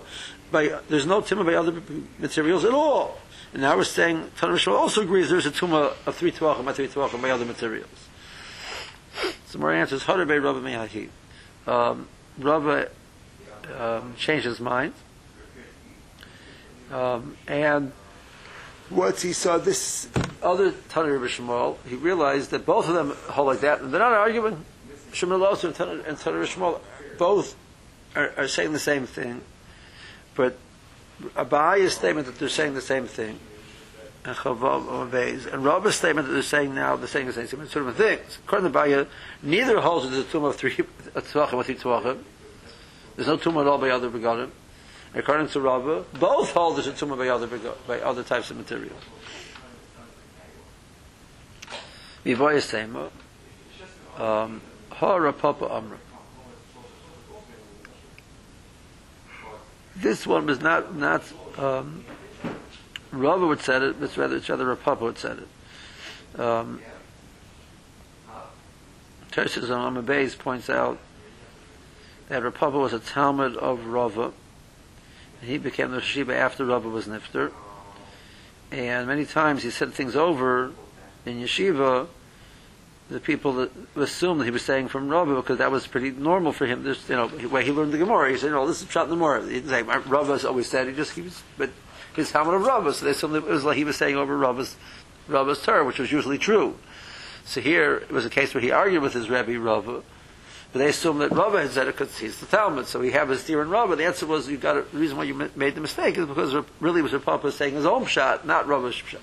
by 0.52 0.80
there's 0.90 1.06
no 1.06 1.22
tumah 1.22 1.46
by 1.46 1.56
other 1.56 1.82
materials 2.20 2.66
at 2.66 2.72
all. 2.72 3.20
And 3.54 3.62
now 3.62 3.78
we're 3.78 3.84
saying 3.84 4.32
Tanur 4.38 4.56
Shmuel 4.56 4.80
also 4.80 5.02
agrees 5.02 5.30
there's 5.30 5.46
a 5.46 5.52
tumah 5.52 5.94
of 6.06 6.16
three 6.16 6.32
tvachim 6.32 6.66
by 6.66 6.74
three 6.74 6.88
tvachim 6.88 7.22
by 7.22 7.30
other 7.30 7.46
materials. 7.46 8.10
So 9.46 9.60
more 9.60 9.72
answers 9.72 10.04
Hadar 10.06 10.28
by 10.28 10.38
Rabbi 10.38 10.60
Mehahi. 10.60 11.10
Um, 11.66 12.08
Rabbi 12.38 12.86
um, 13.80 14.16
changed 14.18 14.46
his 14.46 14.60
mind, 14.60 14.94
um, 16.92 17.38
and 17.48 17.92
once 18.90 19.22
he 19.22 19.34
saw 19.34 19.58
this 19.58 20.10
other 20.42 20.72
Tanur 20.72 21.20
Rabbi 21.20 21.78
he 21.88 21.96
realized 21.96 22.52
that 22.52 22.66
both 22.66 22.88
of 22.88 22.96
them 22.96 23.12
hold 23.30 23.48
like 23.48 23.62
that, 23.62 23.82
and 23.82 23.94
they're 23.94 24.00
not 24.00 24.14
arguing. 24.14 24.66
Shmuel 25.12 25.46
also 25.46 25.68
and 25.68 26.02
and 26.02 26.18
Shmuel 26.18 26.82
both 27.18 27.56
are, 28.16 28.34
are 28.36 28.48
saying 28.48 28.74
the 28.74 28.80
same 28.80 29.06
thing, 29.06 29.42
but 30.36 30.58
Abaya's 31.36 31.94
statement 31.94 32.26
that 32.28 32.40
they're 32.40 32.50
saying 32.50 32.74
the 32.74 32.82
same 32.82 33.06
thing, 33.08 33.40
and 34.26 34.36
Chavav 34.38 35.54
and 35.54 35.66
Rabba's 35.66 35.96
statement 35.96 36.28
that 36.28 36.34
they're 36.34 36.44
saying 36.44 36.74
now 36.74 36.96
they're 36.96 37.08
saying 37.08 37.28
the 37.28 37.34
same 37.34 37.48
thing, 37.48 37.68
sort 37.68 37.88
of 37.88 37.96
things. 37.96 38.40
According 38.46 38.72
to 38.72 38.78
Abaya, 38.78 39.08
neither 39.42 39.82
holds 39.82 40.10
the 40.10 40.24
tomb 40.24 40.46
of 40.46 40.56
three 40.56 40.72
tvachim 40.72 41.58
with 41.58 41.68
three 41.68 41.76
tvachim. 41.76 42.24
There's 43.16 43.28
no 43.28 43.38
tomb 43.38 43.58
at 43.58 43.68
all 43.68 43.78
by 43.78 43.90
other 43.90 44.10
begotten. 44.10 44.52
According 45.14 45.50
to 45.50 45.60
Rabba, 45.60 46.06
both 46.20 46.52
hold 46.52 46.78
there's 46.78 46.88
a 46.88 46.94
tomb 46.94 47.18
by 47.18 47.28
other 47.28 47.48
by 47.86 48.00
other 48.00 48.24
types 48.24 48.50
of 48.50 48.58
materials. 48.58 49.02
Mivoyas 52.26 52.72
Tema, 52.72 53.10
um, 54.18 54.62
Ha 54.92 55.32
Papa 55.34 55.70
Amra. 55.70 55.98
This 59.98 60.26
one 60.26 60.46
was 60.46 60.62
not 60.62 60.96
not 60.96 61.24
um, 61.58 62.06
Rava 63.14 63.48
would 63.48 63.62
said 63.62 63.82
it, 63.84 64.00
but 64.00 64.16
rather 64.18 64.38
it's 64.38 64.50
rather 64.50 64.66
Rapapa 64.76 65.02
would 65.02 65.18
said 65.18 65.40
it. 65.40 66.40
Um, 66.40 66.82
Tersis 69.32 69.70
on 69.70 69.96
Amabeis 69.96 70.38
points 70.38 70.70
out 70.70 71.00
that 72.30 72.42
Rapapa 72.42 72.80
was 72.80 72.94
a 72.94 73.00
Talmud 73.00 73.56
of 73.58 73.86
Rava. 73.86 74.34
And 75.42 75.50
he 75.50 75.58
became 75.58 75.92
the 75.92 76.02
Shiba 76.02 76.36
after 76.36 76.66
Rava 76.66 76.90
was 76.90 77.08
Nifter. 77.08 77.52
And 78.72 79.08
many 79.08 79.26
times 79.26 79.64
he 79.64 79.70
said 79.70 79.94
things 79.94 80.16
over 80.16 80.72
in 81.26 81.42
Yeshiva 81.42 82.08
the 83.10 83.20
people 83.20 83.68
assumed 83.96 84.42
that 84.42 84.46
he 84.46 84.52
was 84.52 84.64
saying 84.64 84.88
from 84.88 85.10
Rava 85.10 85.36
because 85.36 85.58
that 85.58 85.72
was 85.72 85.86
pretty 85.88 86.12
normal 86.12 86.52
for 86.52 86.66
him. 86.66 86.86
You 86.86 87.16
know, 87.16 87.28
way 87.50 87.64
he 87.64 87.72
learned 87.72 87.94
the 87.94 87.98
Gemara. 87.98 88.32
He 88.32 88.38
said, 88.38 88.52
"No, 88.52 88.66
this 88.66 88.82
is 88.82 88.88
Pshat 88.88 89.10
the 89.10 89.16
Gemara." 89.16 89.44
He 89.46 89.56
didn't 89.56 89.70
say 89.70 89.84
Rava's 89.84 90.46
always 90.46 90.68
said. 90.68 90.88
He 90.88 90.94
just 90.94 91.12
he 91.12 91.22
was, 91.22 91.44
but 91.58 91.70
his 92.16 92.32
Talmud 92.32 92.54
of 92.54 92.62
Rava. 92.62 92.94
So 92.94 93.06
they 93.06 93.12
assumed 93.12 93.36
it 93.36 93.44
was 93.44 93.64
like 93.64 93.78
he 93.78 93.84
was 93.84 93.96
saying 93.96 94.16
over 94.16 94.38
Rava's 94.38 94.76
Rava's 95.28 95.62
Torah, 95.62 95.86
which 95.86 96.00
was 96.00 96.12
usually 96.12 96.38
true. 96.38 96.76
So 97.46 97.62
here 97.62 97.98
it 97.98 98.12
was 98.12 98.26
a 98.26 98.30
case 98.30 98.54
where 98.54 98.62
he 98.62 98.72
argued 98.72 99.02
with 99.02 99.14
his 99.14 99.30
Rebbe 99.30 99.60
Rava, 99.60 100.04
but 100.72 100.80
they 100.80 100.90
assumed 100.90 101.22
that 101.22 101.32
Rava 101.32 101.62
had 101.62 101.72
said 101.72 101.88
it 101.88 101.98
because 101.98 102.18
he's 102.18 102.40
the 102.40 102.46
Talmud. 102.46 102.88
So 102.88 103.00
we 103.00 103.12
have 103.12 103.30
his 103.30 103.42
steer 103.42 103.62
in 103.62 103.70
Rava. 103.70 103.96
The 103.96 104.06
answer 104.06 104.26
was 104.26 104.48
you 104.50 104.58
got 104.58 104.78
a, 104.78 104.82
the 104.82 104.98
reason 104.98 105.18
why 105.18 105.24
you 105.26 105.50
made 105.56 105.76
the 105.76 105.82
mistake 105.82 106.18
is 106.18 106.26
because 106.26 106.56
really 106.80 107.00
it 107.00 107.04
was 107.04 107.14
Rav 107.14 107.26
Papa 107.26 107.52
saying 107.52 107.76
his 107.76 107.86
own 107.86 108.06
shot, 108.06 108.46
not 108.46 108.68
Rava's 108.68 108.96
shot. 108.96 109.22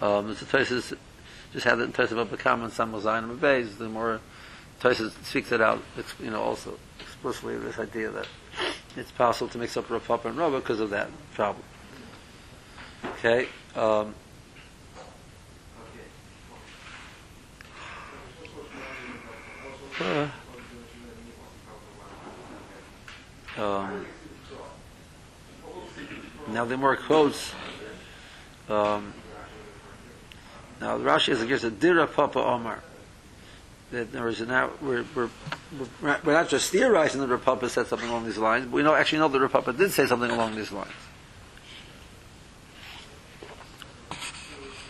Um, 0.00 0.28
the 0.28 0.34
Tosis 0.34 0.96
just 1.52 1.64
had 1.64 1.78
it 1.78 1.98
in 1.98 2.18
of 2.18 2.32
and 2.32 2.72
Sam 2.72 2.92
Mozayin 2.92 3.30
and 3.30 3.40
Beis. 3.40 3.78
The 3.78 3.88
more 3.88 4.20
Tosis 4.80 5.12
speaks 5.24 5.52
it 5.52 5.60
out, 5.60 5.80
you 6.20 6.30
know, 6.30 6.42
also 6.42 6.78
explicitly 7.00 7.56
this 7.58 7.78
idea 7.78 8.10
that 8.10 8.26
it's 8.96 9.10
possible 9.10 9.48
to 9.48 9.58
mix 9.58 9.76
up 9.76 9.90
Rav 9.90 10.06
Papa 10.06 10.28
and 10.28 10.36
Rava 10.36 10.60
because 10.60 10.80
of 10.80 10.90
that 10.90 11.08
problem. 11.34 11.64
Okay. 13.18 13.48
Um, 13.74 14.14
uh, 20.00 20.28
um, 23.58 24.06
now 26.48 26.64
the 26.64 26.76
more 26.76 26.96
quotes. 26.96 27.52
Um, 28.68 29.12
now 30.80 30.98
Rashi 30.98 31.30
is 31.30 31.42
against 31.42 31.64
a 31.64 31.70
Dira 31.70 32.06
Papa 32.06 32.38
Omar. 32.38 32.82
That 33.90 34.12
there 34.12 34.28
is 34.28 34.40
now 34.40 34.70
we're, 34.80 35.04
we're 35.14 35.30
we're 36.00 36.32
not 36.32 36.48
just 36.48 36.70
theorizing 36.70 37.20
that 37.20 37.26
the 37.28 37.38
Papa 37.38 37.68
said 37.68 37.86
something 37.86 38.08
along 38.08 38.26
these 38.26 38.38
lines. 38.38 38.66
But 38.66 38.72
we 38.72 38.82
know 38.82 38.94
actually 38.94 39.18
know 39.18 39.28
that 39.28 39.38
the 39.38 39.48
Papa 39.48 39.72
did 39.72 39.90
say 39.92 40.06
something 40.06 40.30
along 40.30 40.56
these 40.56 40.72
lines. 40.72 40.90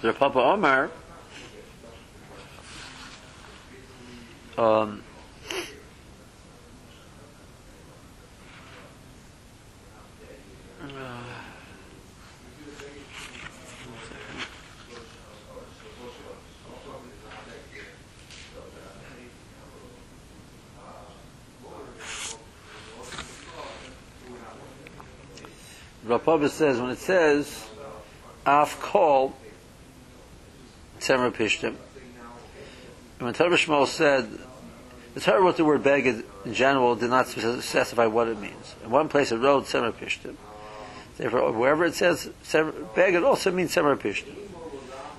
The 0.02 0.12
Papa 0.12 0.38
Omar. 0.38 0.90
Um, 4.56 5.02
Rapapa 26.06 26.50
says 26.50 26.80
when 26.80 26.90
it 26.90 26.98
says 26.98 27.66
af 28.44 28.78
kol 28.80 29.34
tzemer 31.00 31.32
pishtim. 31.32 31.76
When 33.18 33.32
Torah 33.32 33.56
Shmuel 33.56 33.86
said 33.86 34.28
the 35.14 35.20
Torah 35.20 35.40
wrote 35.40 35.56
the 35.56 35.64
word 35.64 35.82
beged 35.82 36.24
in 36.44 36.52
general 36.52 36.94
did 36.94 37.08
not 37.08 37.28
specify 37.28 38.06
what 38.06 38.28
it 38.28 38.38
means. 38.38 38.74
In 38.84 38.90
one 38.90 39.08
place 39.08 39.32
it 39.32 39.38
wrote 39.38 39.64
tzemer 39.64 39.92
pishtim. 39.92 40.36
Therefore, 41.16 41.52
wherever 41.52 41.86
it 41.86 41.94
says 41.94 42.28
beged 42.52 43.24
also 43.24 43.50
means 43.50 43.74
tzemer 43.74 43.96
pishtim. 43.96 44.34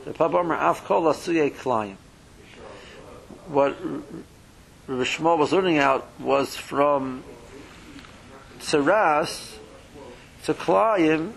The 0.06 0.14
Papa 0.14 0.38
Omer 0.38 0.56
af 0.56 0.84
kol 0.86 1.02
asuye 1.04 1.52
klayim. 1.52 1.96
What 3.48 3.76
Rabbi 4.88 5.34
was 5.34 5.52
learning 5.52 5.80
out 5.80 6.08
was 6.20 6.56
from 6.56 7.24
Saras 8.60 9.55
to 10.46 10.54
Klayim, 10.54 11.32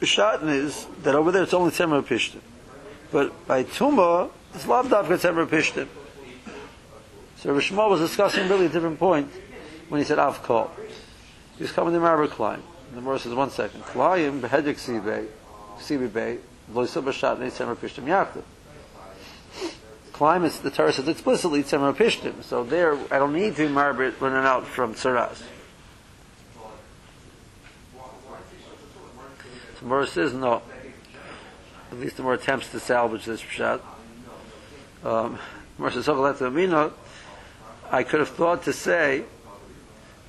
Bishatn 0.00 0.48
is 0.48 0.86
that 1.02 1.14
over 1.14 1.30
there 1.30 1.44
it's 1.44 1.54
only 1.54 1.70
Temer 1.70 2.02
Pishtim. 2.02 2.40
But 3.12 3.46
by 3.46 3.62
Tuma, 3.62 4.30
it's 4.54 4.66
Lav 4.66 4.88
Davka 4.88 5.16
Temer 5.18 5.46
Pishtim. 5.46 5.86
So 7.36 7.54
Rishma 7.54 7.88
was 7.88 8.00
discussing 8.00 8.48
really 8.48 8.66
a 8.66 8.68
different 8.68 8.98
point 8.98 9.30
when 9.88 10.00
he 10.00 10.04
said 10.04 10.18
Avkol. 10.18 10.68
He 11.56 11.62
was 11.62 11.70
coming 11.70 11.94
to 11.94 12.00
Marber 12.00 12.26
Klayim. 12.26 12.54
And 12.88 12.96
the 12.96 13.00
Morris 13.00 13.22
says, 13.22 13.34
one 13.34 13.50
second. 13.50 13.82
Klayim, 13.84 14.40
Behedik 14.40 14.74
Sibei, 14.74 15.28
Sibei, 15.78 16.38
Loisa 16.72 17.02
Bishatn, 17.02 17.38
Temer 17.38 17.76
Pishtim 17.76 18.04
Yachtiv. 18.04 18.42
Climate, 20.12 20.52
the 20.62 20.70
Torah 20.70 20.92
says 20.92 21.06
explicitly 21.06 21.62
Temer 21.62 21.94
Pishtim. 21.94 22.42
So 22.42 22.64
there, 22.64 22.98
I 23.12 23.18
don't 23.18 23.32
need 23.32 23.54
to 23.56 23.68
marber 23.68 24.08
it 24.08 24.20
running 24.20 24.44
out 24.44 24.66
from 24.66 24.94
Tsaras. 24.94 25.40
Gemara 29.84 30.06
says 30.06 30.32
no. 30.32 30.62
At 31.92 32.00
least 32.00 32.16
the 32.16 32.22
more 32.22 32.32
attempts 32.32 32.70
to 32.70 32.80
salvage 32.80 33.26
this 33.26 33.42
pshat. 33.42 33.82
Um, 35.04 35.38
I 35.78 35.90
could 38.02 38.20
have 38.20 38.30
thought 38.30 38.62
to 38.62 38.72
say, 38.72 39.24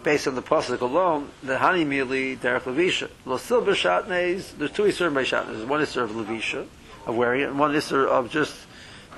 based 0.04 0.28
on 0.28 0.36
the 0.36 0.42
pasuk 0.42 0.82
alone, 0.82 1.30
that 1.44 1.60
honey 1.60 1.86
merely 1.86 2.36
derech 2.36 2.64
levisha. 2.64 3.10
Lo 3.24 3.38
shatnez. 3.38 4.58
There's 4.58 4.72
two 4.72 4.84
isur 4.84 5.14
by 5.14 5.24
shatnez. 5.24 5.66
One 5.66 5.80
isur 5.80 6.04
of 6.04 6.12
levisha, 6.12 6.68
of 7.06 7.16
wearing 7.16 7.40
it, 7.40 7.48
and 7.48 7.58
one 7.58 7.72
isur 7.72 8.10
of 8.10 8.30
just 8.30 8.54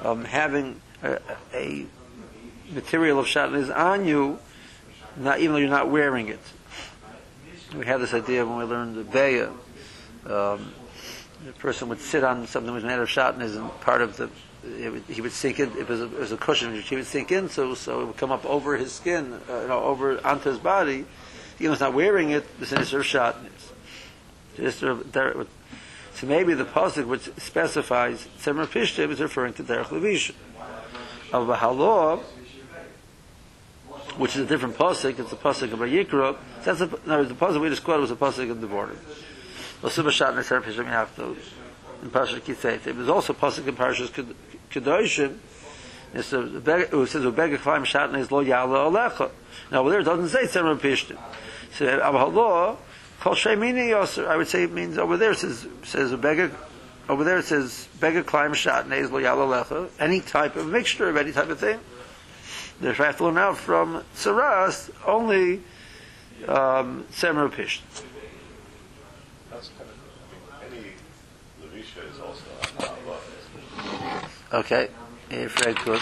um, 0.03 0.24
having 0.24 0.79
a, 1.01 1.20
a, 1.51 1.88
material 2.72 3.17
of 3.17 3.25
shatnez 3.25 3.75
on 3.75 4.06
you, 4.06 4.38
not 5.15 5.39
even 5.39 5.53
though 5.53 5.60
you're 5.60 5.67
not 5.67 5.89
wearing 5.89 6.27
it. 6.27 6.41
We 7.75 7.88
had 7.88 8.01
this 8.01 8.13
idea 8.13 8.46
when 8.46 8.60
we 8.60 8.65
learned 8.65 8.96
the 8.96 9.03
Beya 9.03 9.51
um, 10.26 10.74
the 11.46 11.54
person 11.60 11.90
would 11.90 12.02
sit 12.02 12.24
on 12.24 12.48
something 12.48 12.74
was 12.74 12.84
made 12.84 13.00
of 13.00 13.08
shatnez 13.08 13.56
and 13.56 13.70
part 13.82 14.02
of 14.02 14.18
the 14.18 14.30
would, 14.64 15.04
he 15.08 15.22
would 15.22 15.32
sink 15.32 15.60
in. 15.60 15.70
It 15.78 15.88
was 15.88 16.02
a, 16.02 16.06
it 16.06 16.20
was 16.20 16.32
a 16.32 16.38
cushion 16.38 16.74
which 16.74 16.90
he 16.90 16.96
would 16.96 17.06
sink 17.06 17.32
in, 17.32 17.50
so 17.50 17.74
so 17.74 18.02
it 18.02 18.06
would 18.08 18.18
come 18.18 18.32
up 18.32 18.46
over 18.46 18.78
his 18.78 18.92
skin, 18.92 19.40
uh, 19.50 19.62
you 19.62 19.68
know, 19.68 19.84
over 19.84 20.26
onto 20.26 20.50
his 20.50 20.60
body. 20.60 21.06
He 21.58 21.68
was 21.68 21.80
not 21.80 21.94
wearing 21.94 22.32
it. 22.32 22.60
The 22.60 22.66
sinister 22.66 23.00
shatnez. 23.00 23.72
So 26.14 26.26
maybe 26.26 26.54
the 26.56 26.66
pasuk 26.66 27.06
which 27.06 27.30
specifies 27.38 28.28
tzemer 28.40 28.66
pishtim 28.66 29.12
is 29.12 29.22
referring 29.22 29.54
to 29.54 29.64
derech 29.64 29.86
levisha. 29.86 30.34
Of 31.32 31.48
Bahalo, 31.48 32.24
which 34.18 34.36
is 34.36 34.44
a 34.44 34.46
different 34.46 34.78
pasuk. 34.78 35.20
It's 35.20 35.32
a 35.32 35.36
pasuk 35.36 35.74
of 35.74 35.80
Yikra. 35.80 36.38
That's 36.64 36.82
a, 36.82 36.90
no, 37.06 37.24
the 37.24 37.36
pasuk 37.36 37.62
we 37.62 37.70
just 37.70 37.84
quoted 37.84 38.02
was 38.02 38.12
a 38.12 38.16
pasuk 38.16 38.50
of 38.50 38.62
the 38.62 38.68
border. 38.68 38.96
Osuma 39.82 40.10
Shatner 40.10 40.44
Ser 40.44 40.62
Pishim 40.62 40.86
Yafto 40.86 41.36
in 42.02 42.10
Parashat 42.10 42.42
Kiseit. 42.42 42.84
There's 42.84 43.10
also 43.10 43.34
a 43.34 43.36
pasuk 43.36 43.68
in 43.68 43.76
Parashat 43.76 44.34
Kedoshim. 44.72 45.38
It 46.14 46.24
says, 46.24 46.50
"Ubega 46.50 47.58
Kvaim 47.58 47.86
Shatner 47.86 48.18
is 48.18 48.32
lo 48.32 48.44
Yala 48.44 48.92
Alecha." 48.92 49.30
Now, 49.72 49.82
over 49.82 49.92
there 49.92 50.00
it 50.00 50.06
doesn't 50.06 50.30
say 50.30 50.46
Tzemra 50.46 50.80
Pishtim. 50.80 51.18
So, 51.74 51.86
Abhallah, 51.86 52.78
Kol 53.20 53.36
Shemini 53.36 53.90
Yoser. 53.90 54.28
I 54.28 54.38
would 54.38 54.48
say 54.48 54.64
it 54.64 54.72
means 54.72 54.98
over 54.98 55.16
there 55.16 55.32
it 55.32 55.38
says 55.38 55.68
says 55.84 56.12
Ubega. 56.12 56.52
Over 57.08 57.24
there 57.24 57.38
it 57.38 57.46
says 57.46 57.88
Bega 58.00 58.24
Kvaim 58.24 58.52
Shatner 58.52 58.98
is 58.98 59.12
lo 59.12 59.22
Yala 59.22 59.64
Alecha. 59.64 59.90
Any 60.00 60.22
type 60.22 60.56
of 60.56 60.66
mixture 60.68 61.08
of 61.08 61.18
any 61.18 61.32
type 61.32 61.50
of 61.50 61.60
thing. 61.60 61.80
The 62.82 63.16
learn 63.20 63.38
out 63.38 63.58
from 63.58 64.04
Saras 64.16 64.92
only 65.06 65.62
um, 66.48 67.06
Tzemra 67.12 67.50
Pishtim. 67.52 68.07
Okay, 74.54 74.88
if 75.30 75.60
very 75.60 75.74
good. 75.74 76.01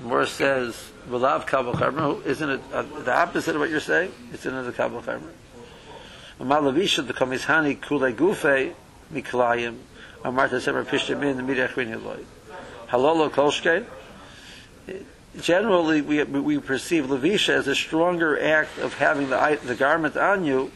More 0.00 0.26
says, 0.26 0.76
"V'lav 1.08 1.44
kabel 1.44 1.74
charmer." 1.74 2.22
Isn't 2.24 2.50
it 2.50 2.60
uh, 2.72 2.82
the 2.82 3.12
opposite 3.12 3.56
of 3.56 3.60
what 3.60 3.68
you're 3.68 3.80
saying? 3.80 4.12
It's 4.32 4.46
in 4.46 4.54
the 4.64 4.70
kabel 4.70 5.02
charmer. 5.02 5.32
Malavisha 6.38 7.04
the 7.04 7.12
kamishani 7.12 7.80
kule 7.80 8.12
gufe 8.12 8.74
miklayim. 9.12 9.78
Amarta 10.24 10.60
semer 10.60 10.84
pishtim 10.84 11.18
min 11.18 11.36
the 11.36 11.42
midach 11.42 11.74
rin 11.74 11.88
yeloi. 11.88 12.24
Halolo 12.88 13.28
kolshkein. 13.28 13.86
Generally, 15.40 16.02
we 16.02 16.22
we 16.22 16.58
perceive 16.60 17.06
levisha 17.06 17.54
as 17.54 17.66
a 17.66 17.74
stronger 17.74 18.40
act 18.40 18.78
of 18.78 18.94
having 18.94 19.30
the 19.30 19.58
the 19.64 19.74
garment 19.74 20.16
on 20.16 20.44
you. 20.44 20.70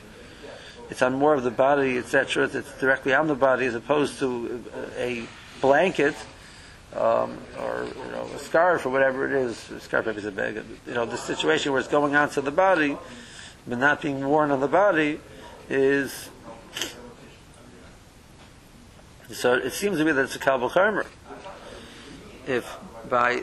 It's 0.91 1.01
on 1.03 1.15
more 1.15 1.35
of 1.35 1.45
the 1.45 1.51
body, 1.53 1.97
etc. 1.99 2.51
It's 2.53 2.81
directly 2.81 3.15
on 3.15 3.29
the 3.29 3.37
body 3.37 3.67
as 3.67 3.77
opposed 3.77 4.19
to 4.19 4.65
a 4.99 5.27
blanket 5.61 6.17
um, 6.95 7.39
or 7.61 7.87
you 7.87 8.11
know 8.13 8.29
a 8.35 8.39
scarf 8.39 8.87
or 8.87 8.91
whatever 8.91 9.27
it 9.27 9.33
is. 9.33 9.71
A 9.71 9.81
scarf 9.81 10.07
maybe 10.07 10.19
is 10.19 10.25
a 10.25 10.33
bag. 10.33 10.63
You 10.87 10.95
know 10.95 11.05
the 11.05 11.17
situation 11.17 11.73
where 11.73 11.81
it's 11.81 11.89
going 11.89 12.15
onto 12.15 12.41
the 12.41 12.51
body, 12.51 12.97
but 13.67 13.79
not 13.79 14.01
being 14.01 14.27
worn 14.27 14.51
on 14.51 14.61
the 14.61 14.69
body, 14.69 15.21
is 15.69 16.31
so. 19.31 19.55
It 19.55 19.73
seems 19.73 19.99
to 19.99 20.05
me 20.05 20.13
that 20.13 20.25
it's 20.25 20.37
a 20.37 20.39
kabel 20.39 20.71
charmer. 20.71 21.07
If 22.47 22.77
by 23.09 23.43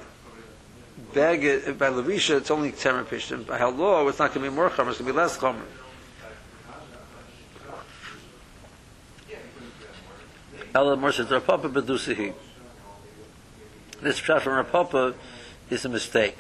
bag 1.14 1.78
by 1.78 1.90
levisha 1.90 2.38
it's 2.38 2.50
only 2.50 2.72
temer 2.72 3.04
pishtim, 3.04 3.46
by 3.46 3.62
law 3.64 4.08
it's 4.08 4.20
not 4.20 4.34
going 4.34 4.46
to 4.46 4.50
be 4.50 4.56
more 4.56 4.70
charmer. 4.70 4.92
It's 4.92 5.00
going 5.00 5.08
to 5.08 5.14
be 5.14 5.18
less 5.18 5.38
charmer. 5.38 5.66
Ella 10.76 10.96
Mor 10.96 11.12
says 11.12 11.28
Rapapa 11.28 11.72
Bedusihi. 11.72 12.34
This 14.04 14.18
shot 14.18 14.42
from 14.42 14.66
Rapapa 14.66 15.16
is 15.70 15.86
a 15.86 15.90
mistake. 15.90 16.36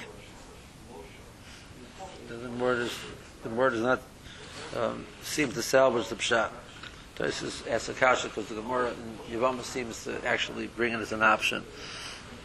The 2.27 2.49
word 2.49 2.79
is 2.79 2.99
the 3.41 3.49
word 3.49 3.69
does 3.71 3.81
not 3.81 4.01
um, 4.75 5.05
seem 5.21 5.49
to 5.53 5.61
salvage 5.61 6.09
the 6.09 6.15
pshat. 6.15 6.49
Tosis 7.15 7.65
asks 7.69 7.87
Akasha 7.87 8.27
because 8.27 8.47
the 8.47 8.55
Gemara 8.55 8.91
in 8.91 9.39
Yavama 9.39 9.61
seems 9.63 10.03
to 10.03 10.19
actually 10.27 10.67
bring 10.67 10.91
it 10.91 10.99
as 10.99 11.13
an 11.13 11.23
option. 11.23 11.63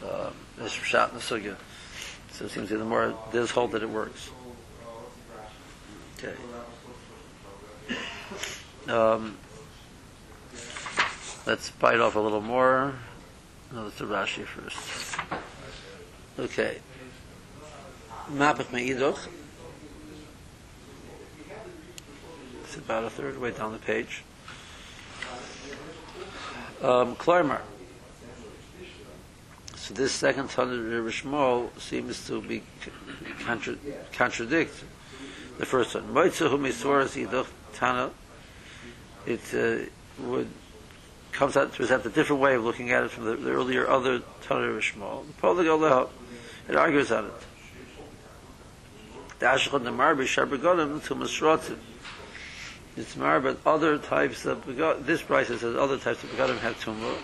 Uh, 0.05 0.31
this 0.57 0.77
pshat 0.77 1.09
in 1.09 1.17
the 1.17 1.21
sugya. 1.21 1.57
So 2.31 2.45
it 2.45 2.53
seems 2.53 2.69
that 2.69 2.77
the 2.77 2.85
more 2.85 3.13
does 3.33 3.51
hold 3.51 3.73
that 3.73 3.83
it 3.83 3.91
works. 3.91 4.31
Okay. 6.19 6.35
Um, 8.87 9.37
Let's 11.45 11.71
bite 11.71 11.99
off 11.99 12.15
a 12.15 12.21
little 12.21 12.43
more. 12.43 12.95
No, 13.71 13.91
do 13.91 14.07
Rashi 14.07 14.47
first. 14.47 15.19
Okay. 16.39 16.79
Mapach 18.33 18.73
Me'idoch. 18.73 19.29
It's 22.63 22.77
about 22.77 23.05
a 23.05 23.11
third 23.11 23.39
way 23.39 23.51
down 23.51 23.73
the 23.73 23.79
page. 23.79 24.23
Um, 26.83 27.15
Klarmar. 27.17 27.61
So 29.77 29.95
this 29.95 30.13
second 30.13 30.51
hundred 30.51 30.81
River 30.81 31.11
Shmuel 31.11 31.79
seems 31.79 32.27
to 32.27 32.41
be 32.41 32.63
contra- 33.41 33.77
contradict 34.13 34.85
the 35.59 35.67
first 35.67 35.95
one. 35.95 36.05
Moitzu 36.15 36.49
hu 36.49 36.59
misvoras 36.59 37.17
idoch 37.23 37.49
tana. 37.75 38.11
It 39.27 39.41
uh, 39.55 40.25
would 40.27 40.49
comes 41.33 41.57
out 41.57 41.73
to 41.73 41.77
present 41.77 42.05
a 42.07 42.11
different 42.11 42.43
way 42.43 42.55
of 42.55 42.65
looking 42.65 42.91
at 42.91 43.05
it 43.05 43.11
from 43.11 43.25
the, 43.25 43.37
the 43.37 43.51
earlier 43.51 43.89
other 43.89 44.21
Tanur 44.43 44.79
Rishmal. 44.79 45.25
The 45.41 46.09
it 46.69 46.77
argues 46.77 47.13
on 47.13 47.27
it. 47.27 47.33
The 49.39 49.47
Nemar 49.47 50.17
B'Shar 50.17 50.49
Begonim 50.49 51.03
to 51.05 51.15
Masrotzim. 51.15 51.79
It's 52.97 53.17
Mar, 53.17 53.39
but 53.39 53.59
other 53.65 53.97
types 53.97 54.45
of 54.45 54.67
this 55.07 55.23
price 55.23 55.47
says 55.47 55.63
other 55.63 55.99
types 55.99 56.25
of 56.25 56.31
begonim 56.31 56.59
have 56.59 56.81
tumor, 56.81 57.15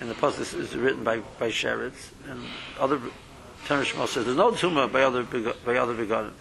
and 0.00 0.08
the 0.08 0.14
post 0.14 0.40
is 0.40 0.74
written 0.74 1.04
by 1.04 1.18
by 1.38 1.50
Sheretz, 1.50 2.12
and 2.26 2.40
other 2.80 2.98
Tanur 3.66 3.84
Rishmal 3.84 4.08
says 4.08 4.24
there's 4.24 4.36
no 4.38 4.50
tumor 4.52 4.88
by 4.88 5.02
other 5.02 5.24
by 5.24 5.76
other 5.76 5.94
begonim. 5.94 6.32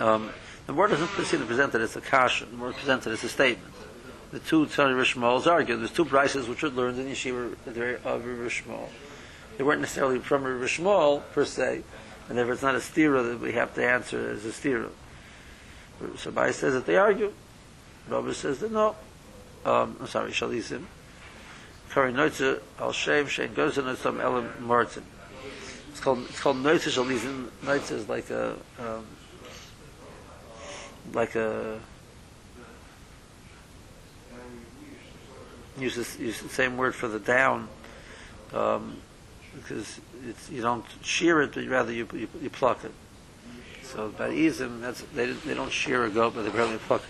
Um, 0.00 0.30
the 0.70 0.74
word 0.74 0.90
doesn't 0.90 1.08
seem 1.24 1.40
to 1.40 1.46
present 1.46 1.74
it 1.74 1.80
as 1.80 1.96
a 1.96 2.00
kasha. 2.00 2.44
The 2.44 2.56
word 2.56 2.76
presented 2.76 3.12
as 3.12 3.24
a 3.24 3.28
statement. 3.28 3.74
The 4.30 4.38
two 4.38 4.66
Tzani 4.66 4.94
Rishmals 4.94 5.48
argue. 5.48 5.76
There's 5.76 5.90
two 5.90 6.04
prices 6.04 6.46
which 6.46 6.62
were 6.62 6.68
learned 6.68 7.00
in 7.00 7.08
Yeshiva 7.08 8.04
of 8.04 8.22
Rishmal. 8.22 8.88
They 9.58 9.64
weren't 9.64 9.80
necessarily 9.80 10.20
from 10.20 10.44
Rishmal 10.44 11.22
per 11.32 11.44
se, 11.44 11.82
and 12.28 12.38
therefore 12.38 12.54
it's 12.54 12.62
not 12.62 12.76
a 12.76 12.78
stira 12.78 13.28
that 13.32 13.40
we 13.40 13.50
have 13.54 13.74
to 13.74 13.84
answer 13.84 14.30
as 14.30 14.46
a 14.46 14.50
stira. 14.50 14.90
So 16.16 16.30
says 16.52 16.74
that 16.74 16.86
they 16.86 16.96
argue. 16.96 17.32
Rabbi 18.08 18.30
says 18.30 18.60
that 18.60 18.70
no. 18.70 18.94
Um, 19.64 19.96
I'm 19.98 20.06
sorry, 20.06 20.30
Shalizim. 20.30 20.84
Kari 21.90 22.12
Noitza 22.12 22.60
Al 22.78 22.92
Shem 22.92 23.26
Shein 23.26 23.56
goes 23.56 23.76
in 23.76 23.88
Elam 23.88 24.52
Martin. 24.60 25.02
It's 25.90 25.98
called 25.98 26.20
it's 26.28 26.38
called. 26.38 26.58
Noitza 26.58 27.90
is 27.90 28.08
like 28.08 28.30
a 28.30 28.52
um, 28.78 29.04
like 31.12 31.34
a 31.34 31.80
use, 35.78 35.96
this, 35.96 36.18
use 36.18 36.40
the 36.40 36.48
same 36.48 36.76
word 36.76 36.94
for 36.94 37.08
the 37.08 37.18
down 37.18 37.68
um, 38.52 38.96
because 39.54 40.00
it's, 40.28 40.50
you 40.50 40.62
don't 40.62 40.84
shear 41.02 41.42
it, 41.42 41.54
but 41.54 41.66
rather 41.66 41.92
you, 41.92 42.06
you, 42.12 42.28
you 42.42 42.50
pluck 42.50 42.84
it. 42.84 42.92
So 43.82 44.08
by 44.10 44.30
izim, 44.30 44.80
that's 44.80 45.02
they 45.14 45.32
they 45.32 45.54
don't 45.54 45.72
shear 45.72 46.04
a 46.04 46.10
goat, 46.10 46.34
but 46.36 46.44
they 46.44 46.50
barely 46.50 46.78
pluck 46.78 47.02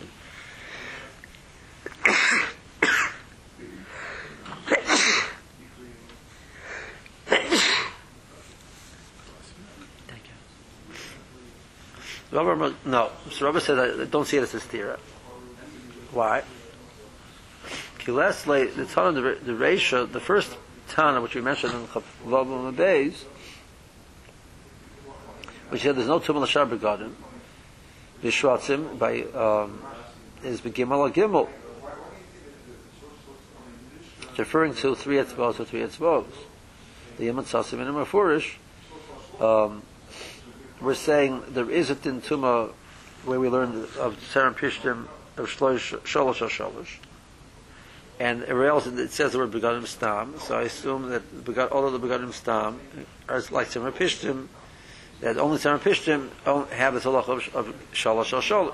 it. 2.06 2.08
Rabbi, 12.32 12.72
no. 12.84 13.10
So 13.30 13.46
Rabbi 13.46 13.58
said, 13.58 13.78
I 13.78 14.04
don't 14.04 14.26
see 14.26 14.36
it 14.36 14.42
as 14.42 14.54
a 14.54 14.58
stira. 14.58 14.98
Why? 16.12 16.42
Kilesle, 17.98 18.74
the 18.74 18.86
Tana, 18.86 19.20
the, 19.20 19.38
the 19.44 19.54
ratio, 19.54 20.06
the 20.06 20.20
first 20.20 20.56
Tana, 20.88 21.20
which 21.20 21.34
we 21.34 21.40
mentioned 21.40 21.74
in 21.74 21.86
Chavlav 21.86 22.68
and 22.68 22.78
Beis, 22.78 23.24
which 25.70 25.82
said 25.82 25.96
there's 25.96 26.08
no 26.08 26.20
Tumah 26.20 26.46
Lashar 26.46 26.68
Begadim, 26.68 27.12
Bishratzim, 28.22 28.98
by, 28.98 29.22
um, 29.22 29.82
is 30.44 30.60
Begimel 30.60 30.98
or 30.98 31.10
Gimel. 31.10 31.48
Referring 34.38 34.74
to 34.74 34.94
three 34.94 35.16
etzbos 35.16 35.60
or 35.60 35.66
three 35.66 35.80
etzbos. 35.80 36.24
The 37.18 37.26
Yom 37.26 37.44
Tzasim 37.44 37.80
and 37.80 37.94
Mafurish, 37.94 38.54
um, 39.38 39.82
we're 40.80 40.94
saying 40.94 41.42
there 41.48 41.70
is 41.70 41.90
a 41.90 41.94
tintuma 41.94 42.72
where 43.24 43.38
we 43.38 43.48
learned 43.48 43.74
of 43.98 44.16
Seram 44.32 44.54
Pishtim 44.54 45.06
of 45.36 45.46
Shlosh 45.46 45.98
Sholosh 46.00 46.48
Sholosh. 46.48 46.96
And 48.18 48.42
everywhere 48.44 48.68
else 48.68 48.86
it 48.86 49.10
says 49.10 49.32
the 49.32 49.38
word 49.38 49.50
Begadim 49.50 49.86
Stam, 49.86 50.38
so 50.40 50.58
I 50.58 50.62
assume 50.62 51.08
that 51.10 51.72
all 51.72 51.86
of 51.86 51.92
the 51.92 52.00
Begadim 52.06 52.32
Stam 52.32 52.80
are 53.28 53.42
like 53.50 53.68
Seram 53.68 53.92
Pishtim, 53.92 54.48
that 55.20 55.36
only 55.38 55.58
Seram 55.58 55.78
Pishtim 55.78 56.30
have 56.70 56.94
the 56.94 57.00
Tolach 57.00 57.28
of, 57.28 57.54
of 57.54 57.74
Sholosh 57.92 58.40
Sholosh. 58.40 58.72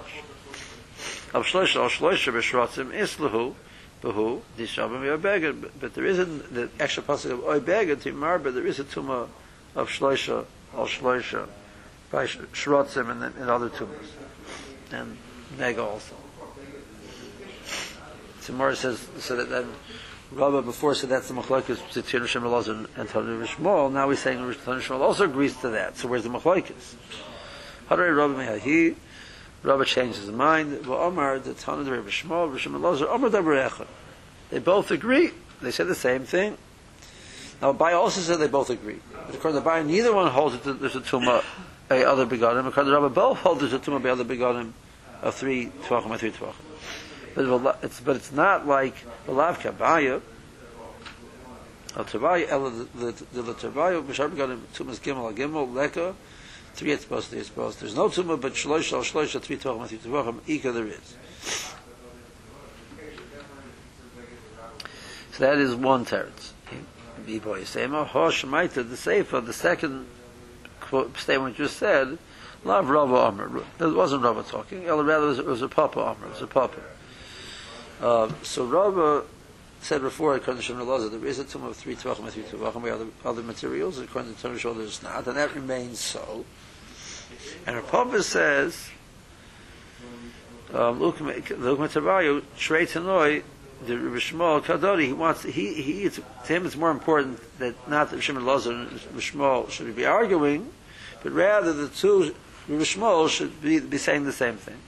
Of 1.34 1.44
Shlosh 1.44 1.74
Sholosh 1.74 2.32
B'Shrotzim 2.32 2.92
Islahu, 2.92 3.54
Behu, 4.02 4.42
Dishabim 4.56 5.02
Yobeged, 5.02 5.70
but 5.80 5.94
there 5.94 6.04
isn't 6.04 6.54
the 6.54 6.68
extra 6.78 7.02
passage 7.02 7.32
of 7.32 7.44
Oy 7.44 7.60
Beged, 7.60 8.02
Timar, 8.02 8.38
but 8.38 8.54
there 8.54 8.66
is 8.66 8.78
a 8.78 8.84
Tumah 8.84 9.28
of 9.74 9.88
Shloisha, 9.88 10.44
al 10.74 10.86
Shloisha, 10.86 11.48
by 12.16 12.24
Sh- 12.24 12.38
Shrotzim 12.54 13.10
and, 13.10 13.22
and 13.22 13.50
other 13.50 13.68
tumors. 13.68 14.06
And 14.90 15.18
Nega 15.58 15.84
also. 15.84 16.14
Tomorrow 18.42 18.72
says, 18.72 19.06
so 19.18 19.36
that 19.36 19.50
then 19.50 19.68
Rabba 20.32 20.62
before 20.62 20.94
said 20.94 21.10
that's 21.10 21.28
the 21.28 21.34
machlokes 21.34 21.76
between 21.92 22.22
Rishon 22.22 22.40
Elazar 22.40 22.88
and 22.96 23.08
Tanur 23.10 23.46
Shmuel. 23.46 23.92
Now 23.92 24.08
he's 24.08 24.20
saying 24.20 24.38
Tanur 24.38 24.80
Shmuel 24.80 25.00
also 25.00 25.26
agrees 25.26 25.58
to 25.58 25.68
that. 25.68 25.98
So 25.98 26.08
where's 26.08 26.22
the 26.22 26.30
machlokes? 26.30 26.94
Harei 27.90 28.16
Rabba 28.16 28.32
Mehahi. 28.32 28.94
Rabba 29.62 29.84
changes 29.84 30.22
his 30.22 30.30
mind. 30.30 30.86
Omar 30.88 31.38
the 31.40 31.52
Tanur 31.52 31.90
Rabbi 31.90 32.08
Shmuel, 32.08 33.06
Omar. 33.10 33.86
They 34.48 34.58
both 34.58 34.90
agree. 34.90 35.32
They 35.60 35.70
said 35.70 35.86
the 35.86 35.94
same 35.94 36.24
thing. 36.24 36.56
Now, 37.60 37.74
Bai 37.74 37.92
also 37.92 38.22
said 38.22 38.38
they 38.38 38.48
both 38.48 38.70
agree. 38.70 39.00
But 39.12 39.34
according 39.34 39.60
to 39.60 39.64
Bai, 39.64 39.82
neither 39.82 40.14
one 40.14 40.30
holds 40.30 40.58
that 40.58 40.80
there's 40.80 40.96
a 40.96 41.00
tumah 41.00 41.42
by 41.88 42.02
other. 42.04 42.22
According 42.22 42.72
to 42.72 42.92
Rabba, 42.92 43.08
both 43.10 43.38
hold 43.38 43.62
a 43.62 43.68
tumah 43.68 44.02
by 44.02 44.10
other 44.10 44.24
begonim 44.24 44.72
of 45.22 45.34
three 45.34 45.70
tvachim 45.84 46.10
or 46.10 46.18
three 46.18 46.30
tvachim. 46.30 46.54
But 47.34 47.78
it's 47.82 48.00
but 48.00 48.16
it's 48.16 48.32
not 48.32 48.66
like 48.66 48.94
Lav 49.28 49.58
Kabaya. 49.60 50.20
Al 51.96 52.04
Tavaya, 52.04 52.48
El 52.48 52.70
the 52.70 53.12
the 53.32 53.54
Tavaya, 53.54 54.02
Bishar 54.02 54.30
begonim 54.30 54.60
tumas 54.74 55.00
gimel 55.00 55.34
gimel 55.34 55.72
leka. 55.72 56.14
Three 56.74 56.92
it's 56.92 57.02
supposed 57.02 57.30
to 57.30 57.36
be 57.36 57.42
supposed. 57.42 57.80
There's 57.80 57.96
no 57.96 58.08
tumah, 58.08 58.40
but 58.40 58.52
shloish 58.52 58.92
al 58.92 59.02
shloish 59.02 59.40
three 59.40 59.56
tvachim 59.56 59.78
or 59.78 59.86
three 59.88 59.98
tvachim. 59.98 60.40
Ika 60.46 60.72
there 60.72 60.86
is. 60.86 61.14
So 65.32 65.44
that 65.44 65.58
is 65.58 65.74
one 65.74 66.04
teretz. 66.06 66.52
B-boy 67.26 67.64
Sema, 67.64 68.04
Hosh 68.04 68.44
Maita, 68.44 68.88
the 68.88 68.96
Sefer, 68.96 69.40
the 69.40 69.52
second 69.52 70.06
quote, 70.86 71.16
statement 71.18 71.58
you 71.58 71.68
said, 71.68 72.18
Lav 72.64 72.88
Rava 72.88 73.14
Amr. 73.14 73.62
It 73.78 73.94
wasn't 73.94 74.22
Rava 74.22 74.42
talking, 74.42 74.86
rather 74.86 75.30
it 75.30 75.46
was, 75.46 75.62
a 75.62 75.68
Papa 75.68 76.00
Amr, 76.00 76.26
it 76.26 76.30
was 76.30 76.42
a 76.42 76.46
Papa. 76.46 76.80
Uh, 78.00 78.30
so 78.42 78.64
Rava 78.64 79.24
said 79.80 80.02
before, 80.02 80.34
according 80.34 80.62
to 80.62 80.72
Shemar 80.72 80.86
Lazar, 80.86 81.08
there 81.08 81.24
is 81.26 81.38
a 81.38 81.44
tomb 81.44 81.64
of 81.64 81.76
three 81.76 81.94
Tvachim 81.94 82.20
and 82.20 82.30
three 82.30 82.42
Tvachim 82.42 82.82
by 82.82 82.90
other, 82.90 83.06
other 83.24 83.42
materials, 83.42 83.98
according 83.98 84.34
to 84.34 84.42
Torah 84.42 84.56
Shol, 84.56 84.76
there's 84.76 85.02
not, 85.02 85.26
and 85.26 85.36
that 85.36 85.54
remains 85.54 86.00
so. 86.00 86.44
And 87.66 87.86
Papa 87.86 88.22
says, 88.22 88.88
um, 90.74 90.98
look, 90.98 91.20
look, 91.20 91.40
Tavayu, 91.40 92.42
Shrei 92.56 92.90
Tanoi, 92.90 93.42
the 93.84 93.94
Shmuel 93.94 94.62
Kadori, 94.62 95.06
he 95.06 95.12
wants 95.12 95.42
he 95.42 95.74
he 95.74 96.04
it's, 96.04 96.16
to 96.16 96.52
him 96.52 96.66
it's 96.66 96.76
more 96.76 96.90
important 96.90 97.40
that 97.58 97.88
not 97.88 98.10
that 98.10 98.22
Shimon 98.22 98.46
Lazar 98.46 98.72
and 98.72 98.90
Shmuel 98.90 99.70
should 99.70 99.94
be 99.94 100.06
arguing, 100.06 100.70
but 101.22 101.32
rather 101.32 101.72
the 101.72 101.88
two 101.88 102.34
Shmuel 102.68 103.28
should 103.28 103.60
be 103.60 103.80
be 103.80 103.98
saying 103.98 104.24
the 104.24 104.32
same 104.32 104.56
thing. 104.56 104.78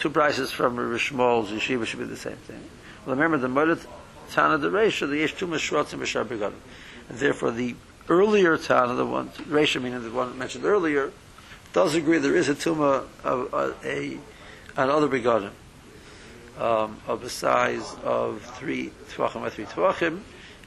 Two 0.00 0.10
prices 0.10 0.52
from 0.52 0.78
Rabbi 0.78 0.98
Shmuel's 0.98 1.50
yeshiva 1.50 1.84
should 1.84 1.98
be 1.98 2.04
the 2.04 2.16
same 2.16 2.36
thing. 2.36 2.62
Well, 3.04 3.16
remember 3.16 3.38
the 3.38 3.48
Moed 3.48 3.84
Tana 4.30 4.58
the 4.58 4.70
Reisha, 4.70 5.08
the 5.08 5.16
Yesh 5.16 5.34
Tuma 5.34 5.56
Shrotzim 5.56 5.98
B'Shar 5.98 6.24
Begadim, 6.24 6.52
and 7.08 7.18
therefore 7.18 7.50
the 7.50 7.74
earlier 8.08 8.56
Tana, 8.56 8.94
the 8.94 9.04
one 9.04 9.30
Reisha 9.30 9.82
meaning 9.82 10.02
the 10.02 10.10
one 10.10 10.38
mentioned 10.38 10.64
earlier, 10.64 11.12
does 11.72 11.94
agree 11.94 12.18
there 12.18 12.36
is 12.36 12.48
a 12.48 12.54
Tuma 12.54 13.04
of 13.24 13.52
uh, 13.52 13.72
a, 13.84 13.88
a 13.88 14.18
an 14.76 14.90
other 14.90 15.08
um, 16.58 16.98
of 17.06 17.20
the 17.22 17.30
size 17.30 17.94
of 18.04 18.42
three 18.58 18.92
tvachim 19.10 19.42
by 19.42 19.50
three 19.50 19.64
tvachim. 19.64 20.20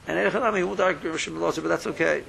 And 0.06 0.18
Erech 0.18 0.56
he 0.56 0.62
won't 0.64 0.80
argue 0.80 1.12
with 1.12 1.26
but 1.26 1.68
that's 1.68 1.86
okay. 1.86 2.24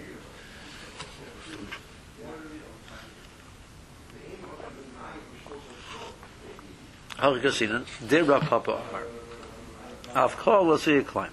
Harikasinan, 7.18 8.28
Rav 8.28 8.42
Papa 8.44 8.82
Amar. 8.90 9.04
Avkol, 10.14 10.68
let's 10.68 10.84
see 10.84 10.98
a 10.98 11.04
climb. 11.04 11.32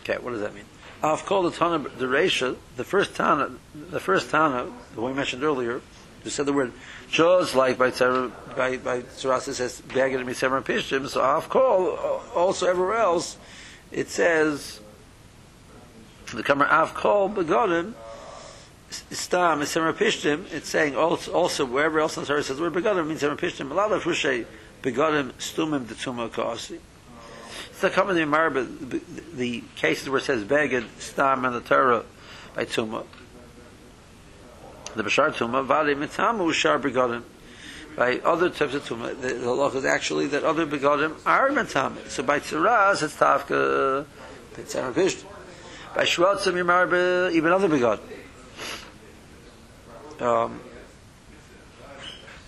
Okay, 0.00 0.16
what 0.18 0.30
does 0.30 0.40
that 0.40 0.54
mean? 0.54 0.64
Avkol, 1.02 1.50
the 1.50 1.56
Tana, 1.56 1.78
the 1.78 2.06
Resha, 2.06 2.56
the 2.76 2.84
first 2.84 3.14
Tana, 3.14 3.50
the 3.74 4.00
first 4.00 4.30
Tana, 4.30 4.66
the 4.94 5.00
one 5.02 5.12
we 5.12 5.16
mentioned 5.16 5.44
earlier, 5.44 5.82
who 6.24 6.30
said 6.30 6.46
the 6.46 6.52
word 6.52 6.72
just 7.08 7.54
like 7.54 7.78
by 7.78 7.90
by 7.90 8.76
by 8.78 9.02
Tzarasa 9.02 9.52
says 9.52 9.82
Beged 9.82 10.24
Misemer 10.24 10.62
Pishtim, 10.62 11.06
so 11.08 11.20
Av 11.20 11.48
Kol 11.48 11.90
also 12.34 12.66
everywhere 12.66 12.96
else 12.96 13.36
it 13.92 14.08
says 14.08 14.80
the 16.34 16.42
Kamar 16.42 16.66
Av 16.66 16.94
Kol 16.94 17.28
Begodim 17.28 17.92
Stam 18.90 19.60
Misemer 19.60 19.92
Pishtim. 19.92 20.50
It's 20.52 20.68
saying 20.68 20.96
also, 20.96 21.32
also 21.32 21.64
wherever 21.64 22.00
else 22.00 22.14
the 22.14 22.24
Torah 22.24 22.42
says 22.42 22.56
the 22.56 22.62
word 22.62 22.72
Begodim 22.72 23.06
means 23.06 23.22
Misemer 23.22 23.36
Pishtim. 23.36 23.70
Malala 23.70 24.00
Fushay 24.00 24.46
Begodim 24.82 25.32
Stumim 25.32 25.84
Detuma 25.84 26.32
Kasi. 26.32 26.80
So 27.74 27.90
come 27.90 28.10
in 28.10 28.16
the 28.16 28.22
Marba, 28.22 28.66
the, 28.90 29.00
the 29.34 29.64
cases 29.76 30.08
where 30.08 30.18
it 30.18 30.24
says 30.24 30.44
Beged 30.44 30.86
Stam 30.98 31.44
and 31.44 31.54
the 31.54 31.60
Torah 31.60 32.04
by 32.54 32.64
Tumah 32.64 33.04
the 34.94 35.02
Bashar 35.02 35.32
Tumah, 35.34 35.64
Vali 35.64 35.94
Mitamu 35.94 36.52
Shar 36.52 36.78
Begodim. 36.78 37.22
By 37.96 38.18
other 38.18 38.50
types 38.50 38.74
of 38.74 38.84
Tumah, 38.84 39.20
the, 39.20 39.34
the 39.34 39.52
law 39.52 39.70
is 39.70 39.84
actually 39.84 40.26
that 40.28 40.44
other 40.44 40.66
Begodim 40.66 41.16
are 41.26 41.50
Mitamu. 41.50 42.08
So 42.08 42.22
by 42.22 42.40
Tziraz, 42.40 43.02
it's 43.02 43.16
Tafka, 43.16 44.04
Pitzar 44.54 44.92
Pishtim. 44.92 45.26
By 45.94 46.04
Shrotzim, 46.04 46.54
Yimar, 46.54 47.32
even 47.32 47.52
other 47.52 47.68
Begodim. 47.68 48.00
Um, 50.20 50.60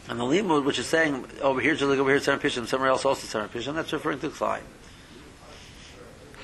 and 0.09 0.21
the 0.21 0.25
limud, 0.25 0.65
which 0.65 0.79
is 0.79 0.87
saying 0.87 1.27
over 1.43 1.61
here, 1.61 1.75
just 1.75 1.91
like 1.91 1.99
over 1.99 2.11
here, 2.11 2.21
Tzara 2.21 2.39
Pishtim, 2.39 2.67
somewhere 2.67 2.91
else 2.91 3.05
also 3.05 3.27
Tzara 3.27 3.49
Pishtim, 3.49 3.75
that's 3.75 3.93
referring 3.93 4.21
to 4.21 4.29
Klai. 4.29 4.61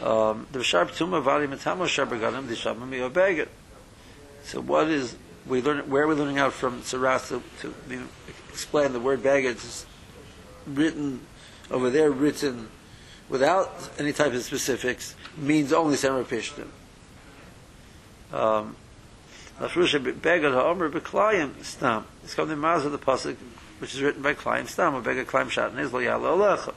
Um, 0.03 0.49
the 0.51 0.59
Bashar 0.59 0.89
Tumah, 0.89 1.23
Vali 1.23 1.47
Mitamu 1.47 1.87
Shar 1.87 2.07
Begodim, 2.07 2.49
the 2.49 2.55
Shabbat 2.55 2.89
Miyobegit. 2.89 3.49
So 4.45 4.61
what 4.61 4.89
is 4.89 5.17
we 5.47 5.61
learn 5.63 5.91
where 5.91 6.05
are 6.05 6.07
we 6.07 6.15
learning 6.15 6.39
out 6.39 6.53
from 6.53 6.81
Saras 6.83 7.29
to, 7.29 7.43
to 7.61 7.75
you 7.93 8.01
know, 8.01 8.07
explain 8.51 8.93
the 8.93 9.01
word 9.01 9.23
baggage 9.23 9.57
is 9.57 9.87
written 10.67 11.21
over 11.71 11.91
there 11.91 12.11
written 12.11 12.69
without 13.29 13.91
any 13.99 14.13
type 14.13 14.33
of 14.33 14.43
specifics 14.43 15.15
means 15.37 15.73
only 15.73 15.97
Samar 15.97 16.25
Pishtim. 16.25 16.69
Um, 18.33 18.77
Begad 19.59 20.53
Ha'omer 20.53 20.91
B'Klayim 20.91 21.63
Stam. 21.65 22.05
It's 22.25 22.35
called 22.35 22.49
the 22.49 22.55
Maz 22.55 22.85
of 22.85 22.93
the 22.93 22.99
Pasuk, 22.99 23.37
which 23.79 23.95
is 23.95 24.03
written 24.03 24.23
by 24.23 24.35
Klayim 24.35 24.67
Stam, 24.67 24.95
or 24.95 25.03
Begad 25.03 25.27
Klayim 25.27 25.51
Shat 25.51 25.73
Nizlo 25.75 26.03
Yala 26.03 26.69
Alecha. 26.69 26.75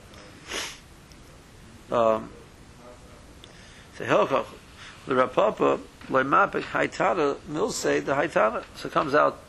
Um, 1.91 2.29
so 3.97 4.05
Hilchach, 4.05 4.45
the 5.07 5.13
Rapapa, 5.13 5.79
Loimapik 6.09 6.63
Haitana, 6.63 7.35
Milsei, 7.49 8.03
the 8.03 8.13
Haitana. 8.13 8.63
So 8.75 8.87
it 8.87 8.91
comes 8.91 9.13
out 9.15 9.39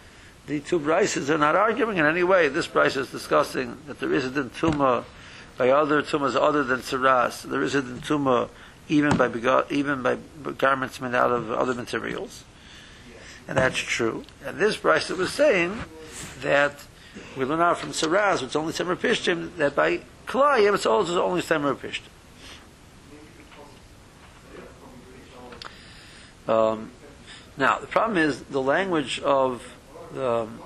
the 0.46 0.60
two 0.60 0.78
brises 0.78 1.28
are 1.28 1.38
not 1.38 1.56
arguing 1.56 1.96
in 1.96 2.06
any 2.06 2.22
way. 2.22 2.48
This 2.48 2.68
brise 2.68 2.96
is 2.96 3.10
discussing 3.10 3.78
that 3.86 3.98
there 3.98 4.12
isn't 4.12 4.36
in 4.36 4.50
Tuma 4.50 5.04
by 5.58 5.70
other 5.70 6.02
Tumas 6.02 6.36
other 6.36 6.62
than 6.62 6.80
Saras. 6.80 7.42
There 7.42 7.62
isn't 7.62 7.86
in 7.88 8.00
Tuma 8.00 8.48
even 8.88 9.16
by 9.16 9.28
even 9.70 10.02
by 10.02 10.16
garments 10.56 11.00
made 11.00 11.14
out 11.14 11.32
of 11.32 11.50
other 11.50 11.74
materials. 11.74 12.44
And 13.48 13.58
that's 13.58 13.78
true. 13.78 14.24
And 14.44 14.58
this 14.58 14.76
brise 14.76 15.08
was 15.10 15.32
saying 15.32 15.80
that 16.40 16.84
we 17.36 17.44
learn 17.44 17.60
out 17.60 17.78
from 17.78 17.90
Saraz, 17.90 18.42
it's 18.42 18.56
only 18.56 18.72
Semer 18.72 18.96
Pishtim, 18.96 19.56
that 19.56 19.74
by 19.74 20.00
Klayim 20.26 20.74
it's 20.74 20.86
also 20.86 21.24
only 21.24 21.42
Semer 21.42 21.74
Pishtim. 21.74 22.10
Um, 26.48 26.90
now, 27.56 27.78
the 27.78 27.86
problem 27.86 28.18
is 28.18 28.42
the 28.42 28.62
language 28.62 29.18
of 29.20 29.62
um, 30.16 30.60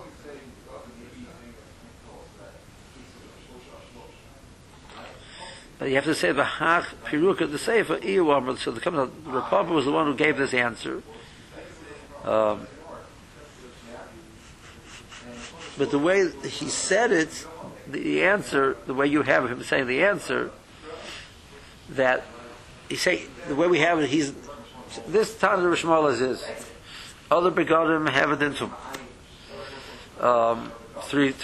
you 5.89 5.95
have 5.95 6.05
to 6.05 6.15
say 6.15 6.31
the 6.33 6.45
hach 6.45 6.85
piruka 7.07 7.51
the 7.51 7.59
sefer 7.59 7.97
iyu 7.99 8.59
So 8.59 8.71
the 8.71 8.81
comes 8.81 8.99
out, 8.99 9.25
the 9.25 9.41
Papa 9.41 9.73
was 9.73 9.87
the 9.87 9.93
one 9.93 10.07
who 10.07 10.15
gave 10.15 10.37
this 10.37 10.53
answer. 10.53 11.03
Um, 12.25 12.67
but 15.79 15.91
the 15.91 15.99
way 15.99 16.31
he 16.43 16.69
said 16.69 17.13
it, 17.13 17.47
the 17.89 18.23
answer, 18.25 18.77
the 18.87 18.93
way 18.93 19.07
you 19.07 19.23
have 19.23 19.51
him 19.51 19.63
saying 19.63 19.87
the 19.87 20.05
answer, 20.05 20.51
that 21.89 22.25
he 22.91 22.97
say 22.97 23.25
the 23.49 23.55
way 23.55 23.67
we 23.67 23.79
have 23.79 23.99
it, 24.01 24.11
he's 24.11 24.35
this 25.09 25.37
Tana 25.39 25.63
Rishmal 25.63 26.13
is 26.13 26.19
his. 26.19 26.45
Other 27.31 27.51
begodim 27.51 28.09
have 28.09 28.33
it 28.33 28.43
into 28.43 28.71
um, 30.21 30.73
three. 31.03 31.35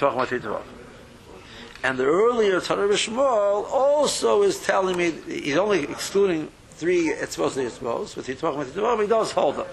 And 1.84 1.98
the 1.98 2.04
earlier 2.04 2.60
Tana 2.60 2.82
Rishmal 2.82 3.64
also 3.70 4.42
is 4.42 4.64
telling 4.64 4.96
me 4.96 5.12
he's 5.26 5.56
only 5.56 5.84
excluding 5.84 6.48
three 6.70 7.08
to 7.08 7.20
be 7.20 7.68
supposed 7.68 8.16
with 8.16 8.26
three 8.26 8.34
tvachim, 8.34 8.64
three 8.64 8.82
tvachim. 8.82 9.02
He 9.02 9.06
does 9.06 9.32
hold 9.32 9.56
them. 9.56 9.66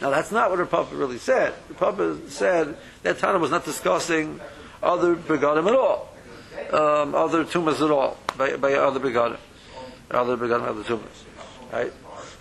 Now 0.00 0.10
that's 0.10 0.30
not 0.30 0.50
what 0.50 0.58
her 0.58 0.66
Papa 0.66 0.94
really 0.94 1.18
said. 1.18 1.54
The 1.68 1.74
Papa 1.74 2.18
said 2.28 2.76
that 3.02 3.18
Tana 3.18 3.38
was 3.38 3.50
not 3.50 3.64
discussing 3.64 4.40
other 4.82 5.16
begadim 5.16 5.66
at 5.66 5.74
all, 5.74 6.14
um, 6.72 7.14
other 7.14 7.44
tumas 7.44 7.82
at 7.82 7.90
all, 7.90 8.18
by, 8.36 8.56
by 8.56 8.74
other 8.74 9.00
begadim, 9.00 9.38
other 10.10 10.36
begadim, 10.36 10.68
other 10.68 10.82
tumas. 10.82 11.24
Right? 11.72 11.92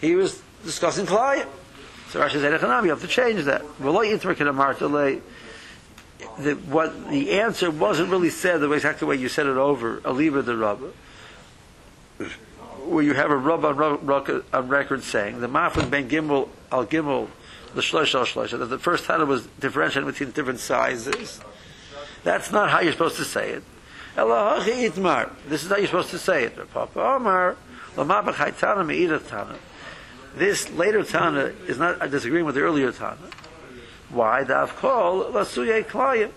He 0.02 0.16
was 0.16 0.43
discussing 0.64 1.06
Klayim. 1.06 1.48
So 2.10 2.20
Rashi 2.22 2.42
said, 2.42 2.62
you 2.62 2.90
have 2.90 3.02
to 3.02 3.08
change 3.08 3.44
that. 3.46 3.62
The, 6.40 6.54
what 6.56 7.10
the 7.10 7.32
answer 7.32 7.70
wasn't 7.70 8.10
really 8.10 8.30
said 8.30 8.60
the 8.62 8.96
the 9.00 9.06
way 9.06 9.16
you 9.18 9.30
said 9.30 9.46
it 9.46 9.58
over, 9.58 9.98
Aliba 10.02 10.44
the 10.44 10.56
Rabba, 10.56 10.92
where 12.86 13.04
you 13.04 13.14
have 13.14 13.30
a 13.30 13.36
Rabba 13.36 13.68
on, 13.68 14.44
on 14.54 14.68
record 14.68 15.04
saying 15.04 15.42
the 15.42 15.48
Mafin 15.48 15.90
ben 15.90 16.10
Gimel 16.10 16.48
al 16.72 16.86
Gimel 16.86 17.28
the 17.74 17.82
Shlosh 17.82 18.16
al 18.16 18.26
Shlosh 18.26 18.58
that 18.58 18.66
the 18.66 18.80
first 18.80 19.06
time 19.06 19.22
it 19.22 19.26
was 19.26 19.46
differentiating 19.60 20.10
between 20.10 20.32
different 20.32 20.60
sizes. 20.60 21.42
That's 22.24 22.52
not 22.52 22.70
how 22.70 22.80
you're 22.80 22.94
supposed 22.94 23.18
to 23.18 23.26
say 23.26 23.50
it. 23.52 23.64
This 24.16 25.64
is 25.64 25.70
how 25.70 25.78
you're 25.78 25.88
supposed 25.88 26.12
to 26.12 26.20
say 26.20 26.44
it. 26.46 26.72
Papa 26.72 27.00
Omar, 27.02 27.58
This 30.36 30.70
later 30.72 31.04
Tana 31.04 31.54
is 31.68 31.78
not 31.78 32.00
disagreeing 32.10 32.46
with 32.46 32.56
the 32.56 32.62
earlier 32.62 32.92
Tana. 32.92 33.18
Why? 34.10 34.44
The 34.44 34.54
Avkol, 34.54 35.32
Lasuye 35.32 35.84
Klayim. 35.84 36.32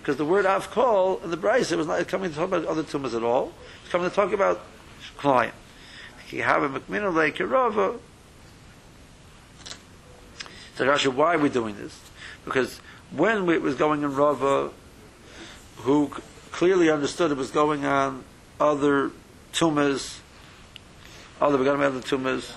Because 0.00 0.16
the 0.16 0.24
word 0.24 0.44
Avkol 0.44 1.22
in 1.22 1.30
the 1.30 1.36
Brisa 1.36 1.76
was 1.76 1.86
not 1.86 2.06
coming 2.08 2.30
to 2.30 2.36
talk 2.36 2.48
about 2.48 2.64
other 2.64 2.82
tumas 2.82 3.14
at 3.14 3.22
all. 3.22 3.52
It's 3.82 3.92
coming 3.92 4.08
to 4.08 4.14
talk 4.14 4.32
about 4.32 4.60
Klayim. 5.18 5.52
Kihava 6.28 6.78
Mekminu 6.78 7.12
Leikirova. 7.12 7.98
So 10.76 10.86
Rashi, 10.86 11.12
why 11.12 11.34
are 11.34 11.38
we 11.38 11.50
doing 11.50 11.76
this? 11.76 12.00
Because 12.44 12.80
when 13.10 13.48
it 13.50 13.60
was 13.60 13.74
going 13.74 14.02
in 14.02 14.14
Rava, 14.14 14.70
who 15.76 16.08
clearly 16.50 16.90
understood 16.90 17.30
it 17.30 17.36
was 17.36 17.50
going 17.50 17.84
on 17.84 18.24
other 18.58 19.10
tumas, 19.52 20.18
other 21.40 21.58
beganim 21.58 21.82
other 21.82 22.00
tumas, 22.00 22.54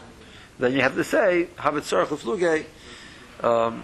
then 0.59 0.73
you 0.73 0.81
have 0.81 0.95
to 0.95 1.03
say 1.03 1.47
Havitzarach 1.57 2.07
Lefluge. 2.07 2.65
Um, 3.43 3.83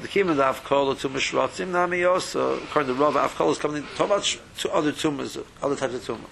the 0.00 0.08
kima 0.08 0.30
of 0.30 0.62
Avkol 0.62 0.98
to 1.00 1.08
Mishratzim 1.08 1.68
Nami 1.68 2.04
also, 2.04 2.62
according 2.62 2.94
to 2.94 3.00
Rav, 3.00 3.14
Avkol 3.14 3.50
is 3.50 3.58
coming 3.58 3.84
to 3.96 4.04
about 4.04 4.38
to 4.58 4.70
other 4.70 4.92
tumas, 4.92 5.44
other 5.60 5.74
types 5.74 5.94
of 5.94 6.02
tumah. 6.02 6.28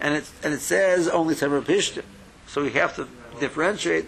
And 0.00 0.16
it, 0.16 0.30
and 0.42 0.52
it 0.52 0.60
says 0.60 1.08
only 1.08 1.34
Temur 1.34 1.62
Pishtim. 1.62 2.04
So 2.46 2.62
we 2.62 2.70
have 2.70 2.96
to 2.96 3.08
differentiate 3.40 4.06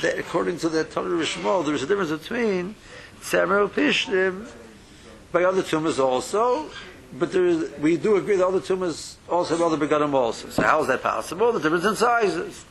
that 0.00 0.18
according 0.18 0.58
to 0.58 0.68
the 0.68 0.84
Torah 0.84 1.10
Rishmol, 1.10 1.64
there 1.64 1.74
is 1.74 1.82
a 1.82 1.86
difference 1.86 2.10
between 2.10 2.74
Temur 3.20 3.68
Pishtim 3.68 4.50
by 5.30 5.44
other 5.44 5.62
tumas 5.62 5.98
also, 5.98 6.70
but 7.18 7.34
we 7.80 7.96
do 7.96 8.16
agree 8.16 8.36
that 8.36 8.46
other 8.46 8.60
tumas 8.60 9.16
also 9.28 9.56
have 9.56 9.72
other 9.72 9.86
begadim 9.86 10.14
also. 10.14 10.48
So 10.48 10.62
how 10.62 10.80
is 10.80 10.88
that 10.88 11.02
possible? 11.02 11.52
The 11.52 11.60
difference 11.60 11.84
in 11.84 11.96
sizes. 11.96 12.64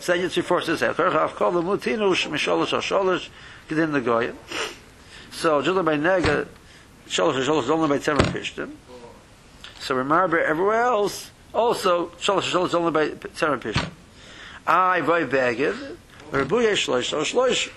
So 0.00 0.16
Yitzri 0.16 0.42
forces 0.42 0.80
that. 0.80 0.96
Avkol 0.96 1.52
the 1.52 1.62
Mutinu 1.62 2.14
Misholosh 2.28 2.78
Sholosh 2.80 3.28
Gedin 3.68 3.92
the 3.92 4.00
Goyim. 4.00 4.38
So 5.32 5.60
just 5.60 5.84
by 5.84 5.96
Nega, 5.96 6.46
Sholosh 7.08 7.44
Sholosh 7.44 7.68
only 7.68 7.88
by 7.88 7.98
Pishtim. 7.98 8.72
So 9.80 9.94
remember 9.96 10.42
everywhere 10.42 10.82
else, 10.82 11.30
also 11.52 12.08
Sholosh 12.18 12.50
Sholosh 12.50 12.74
only 12.74 12.90
by 12.90 13.08
Temur 13.10 13.60
Pishtim. 13.60 13.90
I 14.66 15.02
voy 15.02 15.26
beged, 15.26 15.96
Rebuye 16.30 16.72
Shlosh 16.72 17.12
Shlosh. 17.32 17.70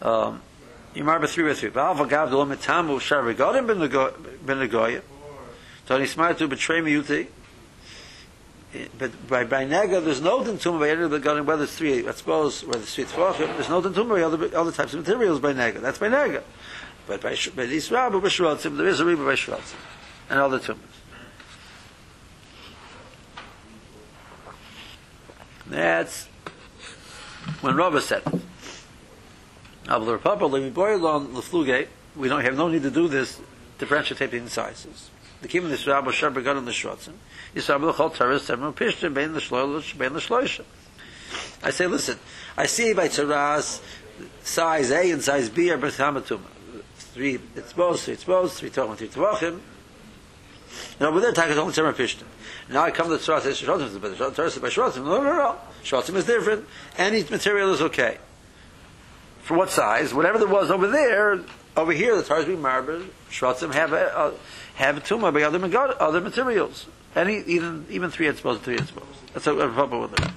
Um, 0.00 0.40
you 0.94 1.26
three 1.26 1.44
with 1.44 1.58
three. 1.58 1.68
Val 1.70 1.94
vagav 1.94 2.30
lo 2.30 2.44
metamu 2.46 3.00
shar 3.00 3.22
regadim 3.22 3.66
ben 3.66 4.58
the 4.58 4.68
goyim. 4.68 5.02
Tony 5.86 6.06
smart 6.06 6.38
to 6.38 6.48
betray 6.48 6.80
me 6.80 6.92
yuti. 6.92 7.28
But 8.98 9.28
by, 9.28 9.44
by 9.44 9.64
nega, 9.64 10.04
there's 10.04 10.20
no 10.20 10.40
dintum 10.40 10.78
by 10.78 10.90
any 10.90 11.02
of 11.02 11.10
the 11.10 11.18
goyim, 11.18 11.46
whether 11.46 11.64
it's 11.64 11.76
three, 11.76 12.06
I 12.06 12.12
suppose, 12.12 12.64
whether 12.64 12.80
it's 12.80 12.94
three 12.94 13.04
tvachim, 13.04 13.46
there's 13.54 13.70
no 13.70 13.80
dintum 13.80 14.08
by 14.08 14.20
other, 14.20 14.54
other 14.56 14.72
types 14.72 14.92
of 14.92 15.00
materials 15.00 15.40
by 15.40 15.54
nega. 15.54 15.80
That's 15.80 15.98
by 15.98 16.08
nega. 16.08 16.42
But 17.06 17.22
by, 17.22 17.34
by 17.56 17.64
these 17.64 17.90
rabbi, 17.90 18.18
by 18.18 18.28
shrotzim, 18.28 18.76
there 18.76 18.86
is 18.86 19.00
a 19.00 19.04
riba 19.04 19.24
by 19.24 19.32
shrotzim. 19.32 19.76
And 20.28 20.38
other 20.38 20.58
tumors. 20.58 20.84
That's 25.68 26.26
when 27.60 27.76
Rabbi 27.76 28.00
said 28.00 28.22
it. 28.26 28.40
We 29.88 30.70
boil 30.70 31.06
on 31.06 31.34
the 31.34 31.40
flugate. 31.40 31.88
We 32.14 32.28
don't 32.28 32.42
have 32.42 32.56
no 32.56 32.68
need 32.68 32.82
to 32.82 32.90
do 32.90 33.08
this 33.08 33.40
differentiating 33.78 34.48
sizes. 34.48 35.10
The 35.40 35.48
kim 35.48 35.68
this 35.70 35.86
rabbi 35.86 36.10
shar 36.10 36.30
began 36.30 36.56
on 36.56 36.64
the 36.64 36.72
shrotzen. 36.72 37.14
Yisrael 37.54 37.80
the 37.80 37.92
chol 37.92 38.14
teres 38.14 38.42
seven 38.42 38.72
pishtim 38.72 39.14
bein 39.14 39.32
the 39.32 39.40
shloish 39.40 39.96
bein 39.96 40.12
the 40.12 40.20
shloisha. 40.20 40.64
I 41.62 41.70
say, 41.70 41.86
listen, 41.86 42.18
I 42.56 42.66
see 42.66 42.92
by 42.92 43.08
Taras 43.08 43.80
size 44.42 44.90
A 44.90 45.10
and 45.10 45.22
size 45.22 45.48
B 45.48 45.70
are 45.70 45.78
Bethamatum. 45.78 46.40
Three, 46.96 47.38
both, 47.76 48.08
it's 48.08 48.24
both, 48.24 48.58
three 48.58 48.70
Tavachim, 48.70 48.96
three 48.96 49.08
Tavachim. 49.08 49.60
Now, 51.00 51.12
with 51.12 51.24
that, 51.24 51.34
Taka 51.34 51.52
is 51.52 51.58
only 51.58 51.72
Temer 51.72 51.94
Pishtim. 51.94 52.24
Now 52.70 52.82
I 52.82 52.90
come 52.90 53.08
to 53.08 53.16
Shrotzim, 53.16 54.00
but 54.00 54.36
Taras 54.36 54.58
by 54.58 54.68
Shrotzim. 54.68 55.04
No, 55.04 55.22
no, 55.22 55.36
no. 55.36 55.56
Shrotzim 55.82 56.14
is 56.16 56.26
different. 56.26 56.66
Any 56.96 57.24
material 57.24 57.72
is 57.72 57.80
okay. 57.82 58.18
For 59.48 59.56
what 59.56 59.70
size? 59.70 60.12
Whatever 60.12 60.36
there 60.36 60.46
was 60.46 60.70
over 60.70 60.88
there, 60.88 61.40
over 61.74 61.90
here, 61.90 62.14
the 62.14 62.22
Taras 62.22 62.44
being 62.44 62.60
marble, 62.60 63.00
Shrotzim 63.30 63.72
have 63.72 63.94
a, 63.94 64.04
a, 64.08 64.34
have 64.74 64.98
a 64.98 65.00
tumor 65.00 65.32
by 65.32 65.40
other, 65.40 65.58
other 65.98 66.20
materials. 66.20 66.84
Any, 67.16 67.38
even, 67.46 67.86
even 67.88 68.10
three 68.10 68.28
exposed, 68.28 68.60
three 68.60 68.74
exposed. 68.74 69.06
That's 69.32 69.46
a, 69.46 69.54
a 69.54 69.72
problem 69.72 70.02
with 70.02 70.20
it. 70.20 70.30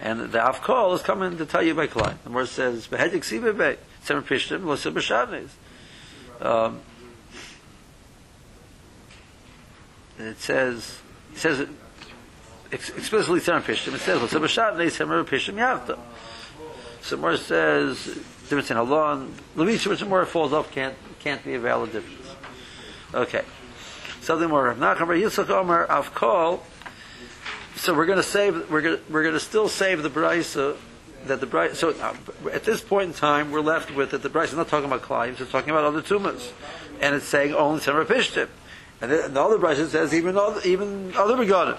And 0.00 0.32
the 0.32 0.40
Avkol 0.40 0.96
is 0.96 1.02
coming 1.02 1.38
to 1.38 1.46
tell 1.46 1.62
you 1.62 1.74
by 1.74 1.86
Klein. 1.86 2.18
The 2.24 2.30
word 2.30 2.48
says, 2.48 2.88
"Behedik 2.88 3.20
sibebe 3.20 3.76
seven 4.02 4.24
pishtim 4.24 4.64
lo 4.64 4.74
sibashadnes." 4.74 5.50
Um, 6.44 6.80
it 10.18 10.40
says, 10.40 10.98
it 11.32 11.38
says 11.38 11.68
explicitly 12.72 13.38
seven 13.38 13.62
pishtim. 13.62 13.94
It 13.94 14.00
says 14.00 14.20
lo 14.20 14.26
sibashadnes 14.26 14.90
seven 14.90 15.24
pishtim 15.24 15.54
yavta. 15.54 15.96
More 17.18 17.36
says 17.36 18.04
difference 18.48 18.70
in 18.70 18.76
halon. 18.76 19.32
Levisha, 19.56 19.88
which 19.88 20.04
more 20.04 20.24
falls 20.24 20.52
off, 20.52 20.72
can't 20.72 20.94
can't 21.20 21.44
be 21.44 21.54
a 21.54 21.60
valid 21.60 21.92
difference. 21.92 22.34
Okay, 23.12 23.42
something 24.20 24.48
more. 24.48 24.64
Rav 24.64 24.78
Nachman 24.78 25.20
Yitzchak 25.20 25.50
Omer 25.50 25.86
Avkol 25.88 26.60
so 27.76 27.94
we're 27.94 28.06
going 28.06 28.18
to 28.18 28.22
save 28.22 28.70
we're 28.70 28.80
going 28.80 29.00
we're 29.10 29.22
going 29.22 29.34
to 29.34 29.40
still 29.40 29.68
save 29.68 30.02
the 30.02 30.10
brisa 30.10 30.76
that 31.26 31.40
the 31.40 31.46
brisa 31.46 31.74
so 31.74 31.90
uh, 31.90 32.14
at 32.52 32.64
this 32.64 32.80
point 32.80 33.08
in 33.08 33.14
time 33.14 33.50
we're 33.50 33.60
left 33.60 33.94
with 33.94 34.10
that 34.10 34.22
the 34.22 34.28
brisa 34.28 34.44
is 34.44 34.54
not 34.54 34.68
talking 34.68 34.86
about 34.86 35.02
climbs 35.02 35.40
it's 35.40 35.50
talking 35.50 35.70
about 35.70 35.84
other 35.84 36.02
tumas 36.02 36.52
and 37.00 37.14
it's 37.14 37.26
saying 37.26 37.52
only 37.54 37.80
Semar 37.80 38.04
Pishtim 38.04 38.48
and 39.00 39.10
the, 39.10 39.28
the 39.28 39.40
other 39.40 39.58
brisa 39.58 39.88
says 39.88 40.14
even 40.14 40.36
other, 40.36 40.60
even 40.64 41.12
other 41.16 41.36
begotten 41.36 41.76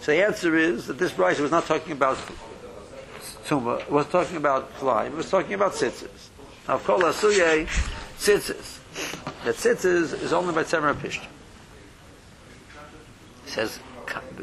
so 0.00 0.12
the 0.12 0.24
answer 0.24 0.56
is 0.56 0.86
that 0.86 0.98
this 0.98 1.12
brisa 1.12 1.40
was 1.40 1.50
not 1.50 1.66
talking 1.66 1.92
about 1.92 2.18
tuma 3.48 3.80
it 3.80 3.90
was 3.90 4.06
talking 4.08 4.36
about 4.36 4.72
climb 4.74 5.12
it 5.12 5.16
was 5.16 5.30
talking 5.30 5.54
about 5.54 5.72
tzitzis 5.72 6.28
now 6.68 6.78
kol 6.78 7.00
asuye 7.00 7.66
tzitzis 8.18 8.78
that 9.44 9.54
tzitzis 9.54 10.22
is 10.22 10.32
only 10.32 10.54
by 10.54 10.62
Semar 10.62 10.94
Pishtim 10.94 11.26
says 13.46 13.80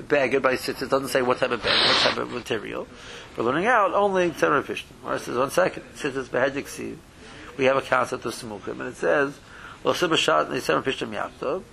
bag 0.08 0.41
by 0.41 0.56
sits. 0.56 0.82
It 0.82 0.89
doesn't 0.89 1.10
say 1.10 1.22
what 1.22 1.39
type 1.39 1.52
of 1.52 1.63
bag, 1.63 1.88
what 1.88 1.98
type 1.98 2.18
of 2.18 2.32
material. 2.32 2.88
We're 3.36 3.44
learning 3.44 3.68
out 3.68 3.94
only 3.94 4.32
Torah 4.32 4.63
Pishtim. 4.63 4.86
Or 5.04 5.15
it 5.15 5.22
says, 5.22 5.38
one 5.38 5.52
second, 5.52 5.84
since 5.96 6.15
it's 6.15 6.30
Behedzik 6.30 6.68
seed, 6.68 6.98
we 7.58 7.65
have 7.65 7.78
a 7.78 7.82
concept 7.82 8.26
of 8.26 8.34
Simukim, 8.34 8.80
and 8.80 8.89
it 8.89 8.96
says, 8.96 9.38
Losib 9.84 10.10
Bashat 10.10 10.50
Nisem 10.50 10.84
Pishtim 10.84 11.12
Yaktov. 11.12 11.63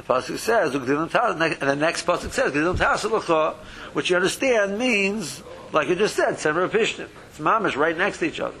The 0.00 0.14
pasuk 0.14 0.38
says, 0.38 0.72
the 0.72 1.76
next 1.76 2.06
pasuk 2.06 2.30
says, 2.32 3.54
which 3.92 4.08
you 4.08 4.16
understand 4.16 4.78
means, 4.78 5.42
like 5.72 5.88
you 5.88 5.94
just 5.94 6.16
said, 6.16 6.36
Semer 6.36 6.70
Pishtim. 6.70 7.08
It's 7.28 7.38
mamish 7.38 7.76
right 7.76 7.96
next 7.96 8.18
to 8.18 8.24
each 8.24 8.40
other. 8.40 8.56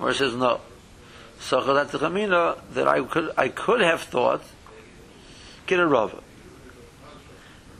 Or 0.00 0.10
it 0.10 0.14
says 0.14 0.34
no. 0.34 0.62
So 1.40 1.74
that 1.74 2.88
I 2.88 3.02
could 3.02 3.30
I 3.36 3.48
could 3.48 3.80
have 3.80 4.00
thought 4.02 4.42
get 5.66 5.80
a 5.80 5.82
rova 5.82 6.22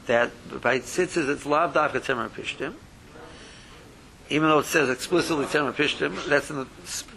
that 0.07 0.31
by 0.61 0.79
tzitzis 0.79 1.29
it's 1.29 1.47
lav 1.47 1.75
dafka 1.75 2.01
temer 2.01 2.29
pishtim 2.29 2.75
even 4.31 4.49
though 4.49 4.59
it 4.59 4.67
says 4.67 4.88
explicitly 4.91 5.47
temer 5.47 5.73
pishtim 5.73 6.27
that's 6.29 6.49
the, 6.49 6.67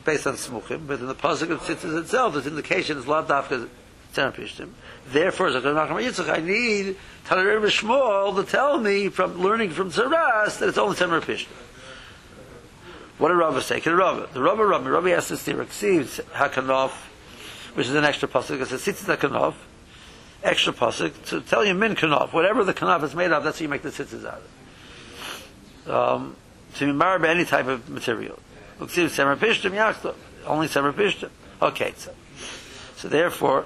based 0.04 0.28
on 0.28 0.34
smuchim 0.34 0.88
but 0.88 1.00
in 1.00 1.08
the 1.08 1.16
pasuk 1.16 1.50
of 1.50 1.62
tzitzis 1.62 2.00
itself 2.00 2.36
its 2.36 2.48
indication 2.48 2.98
is 2.98 3.08
lav 3.08 3.28
dafka 3.28 3.68
Temer 4.14 4.34
Pishtim. 4.34 4.70
Therefore, 5.08 5.48
as 5.48 5.56
I 5.56 6.40
need 6.40 6.98
Tanarei 7.26 7.60
Shmuel 7.68 8.36
to 8.36 8.44
tell 8.50 8.78
me 8.78 9.10
from 9.10 9.42
learning 9.42 9.72
from 9.72 9.92
Saras 9.92 10.60
that 10.60 10.70
it's 10.70 10.78
only 10.78 10.96
Temer 10.96 11.22
Pishtim. 11.22 11.48
What 13.18 13.30
did 13.30 13.36
Rabbi 13.36 13.60
say? 13.60 13.80
Can 13.80 13.96
Rabbi? 13.96 14.32
The 14.34 14.42
Rabbi 14.42 14.64
Rabbi 14.64 14.90
Rabbi 14.90 15.10
has 15.10 15.28
this 15.28 15.44
theory. 15.44 15.66
Hakanof, 15.66 16.92
which 17.76 17.88
is 17.88 17.96
an 17.96 18.04
extra 18.04 18.28
pasuk. 18.28 18.62
It 18.62 18.68
says 18.68 18.82
Tzitzit 18.82 19.16
Hakanof, 19.16 19.54
extra 20.44 20.74
pasuk 20.74 21.26
to 21.28 21.42
tell 21.42 21.64
you 21.64 21.74
min 21.74 21.96
kanaf. 21.96 22.34
Whatever 22.34 22.64
the 22.64 22.74
kanaf 22.74 23.04
is 23.04 23.16
made 23.16 23.32
of, 23.32 23.44
that's 23.44 23.60
how 23.60 23.64
you 23.64 23.70
make 23.70 23.84
the 23.84 23.90
tzitzit 23.90 24.26
out 24.26 24.42
of. 25.86 25.92
Um, 25.92 26.36
to 26.76 26.86
be 26.86 26.92
married 26.92 27.22
by 27.22 27.30
any 27.30 27.46
type 27.46 27.68
of 27.68 27.90
material. 27.90 28.40
Only 28.80 28.98
semer. 30.68 31.30
Okay, 31.62 31.94
so 31.96 32.14
so 32.96 33.08
therefore, 33.08 33.66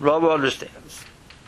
Rabbi 0.00 0.26
understands. 0.26 1.04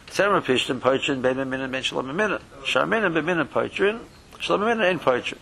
Semer 0.09 0.43
pishtim 0.43 0.81
poitrin 0.81 1.23
ben 1.23 1.37
min 1.49 1.71
ben 1.71 1.83
shalom 1.83 2.15
min. 2.17 2.39
Sharmin 2.65 3.15
ben 3.15 3.25
min 3.25 3.47
poitrin. 3.47 4.01
Shalom 4.39 4.61
min 4.67 4.81
ain't 4.81 5.03
poitrin. 5.03 5.39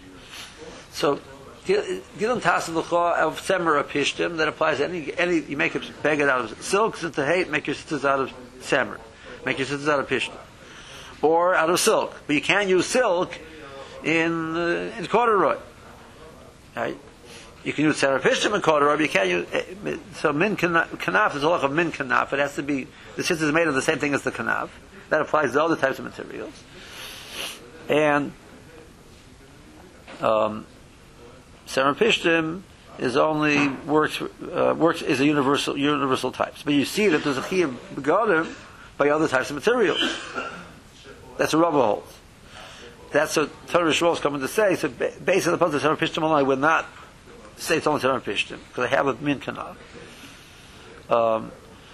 So 0.92 1.20
Gilum 1.68 2.40
Tasa 2.40 2.74
L'cha 2.74 3.16
of 3.18 3.40
Semer 3.42 3.82
Pishtim 3.84 4.38
that 4.38 4.48
applies 4.48 4.78
to 4.78 4.84
any, 4.84 5.12
any, 5.18 5.40
you 5.40 5.56
make 5.56 5.74
a 5.74 5.80
beged 5.80 6.26
out 6.26 6.50
of 6.50 6.62
silk, 6.62 6.96
since 6.96 7.14
the 7.14 7.26
hate, 7.26 7.50
make 7.50 7.66
your 7.66 7.76
tzitzis 7.76 8.06
out 8.06 8.20
of 8.20 8.32
Semer. 8.60 8.98
Make 9.44 9.58
your 9.58 9.66
tzitzis 9.66 9.86
out 9.86 10.00
of 10.00 10.08
Pishtim. 10.08 10.32
Or 11.20 11.54
out 11.54 11.68
of 11.68 11.78
silk. 11.78 12.14
But 12.26 12.36
you 12.36 12.40
can't 12.40 12.70
use 12.70 12.86
silk 12.86 13.38
in, 14.04 14.56
uh, 14.56 14.92
in 14.98 15.06
corduroy. 15.06 15.56
Right? 16.76 16.96
You 17.64 17.72
can 17.72 17.84
use 17.84 18.00
Semer 18.00 18.54
in 18.54 18.62
corduroy, 18.62 18.96
but 18.96 19.02
you 19.02 19.08
can't 19.08 19.28
use, 19.28 19.46
so 20.14 20.32
min 20.32 20.56
kanaf 20.56 21.34
is 21.34 21.42
a 21.42 21.48
lot 21.48 21.64
of 21.64 21.72
min 21.72 21.90
kanaf. 21.92 22.32
It 22.32 22.38
has 22.38 22.54
to 22.54 22.62
be, 22.62 22.86
the 23.16 23.22
tzitzis 23.22 23.42
is 23.42 23.52
made 23.52 23.66
of 23.66 23.74
the 23.74 23.82
same 23.82 23.98
thing 23.98 24.14
as 24.14 24.22
the 24.22 24.30
kanaf. 24.30 24.70
That 25.10 25.20
applies 25.22 25.52
to 25.52 25.62
other 25.62 25.76
types 25.76 25.98
of 25.98 26.04
materials. 26.04 26.52
And, 27.88 28.32
um, 30.20 30.66
is 32.98 33.16
only 33.16 33.68
works 33.86 34.20
uh, 34.20 34.74
works 34.76 35.02
is 35.02 35.20
a 35.20 35.24
universal 35.24 35.76
universal 35.76 36.32
types, 36.32 36.62
but 36.62 36.74
you 36.74 36.84
see 36.84 37.08
that 37.08 37.22
there's 37.22 37.38
a 37.38 37.42
chiyuv 37.42 37.74
begadim 37.94 38.52
by 38.96 39.08
other 39.10 39.28
types 39.28 39.50
of 39.50 39.56
materials. 39.56 40.00
That's 41.36 41.54
a 41.54 41.58
rubber 41.58 41.80
holds. 41.80 42.17
That's 43.10 43.36
what 43.36 43.50
Torah 43.68 43.90
Shmuel 43.90 44.14
is 44.14 44.20
coming 44.20 44.40
to 44.40 44.48
say. 44.48 44.74
So 44.76 44.88
based 44.88 45.46
on 45.46 45.52
the 45.52 45.58
point 45.58 45.74
of 45.74 45.82
Serapishtim 45.82 46.28
I 46.30 46.42
would 46.42 46.58
not 46.58 46.86
say 47.56 47.78
it's 47.78 47.86
only 47.86 48.00
Serapishtim 48.00 48.58
because 48.68 48.84
I 48.84 48.88
have 48.88 49.06
a 49.06 49.14
min 49.14 49.40
kanaf. 49.40 49.76
Um, 51.10 51.52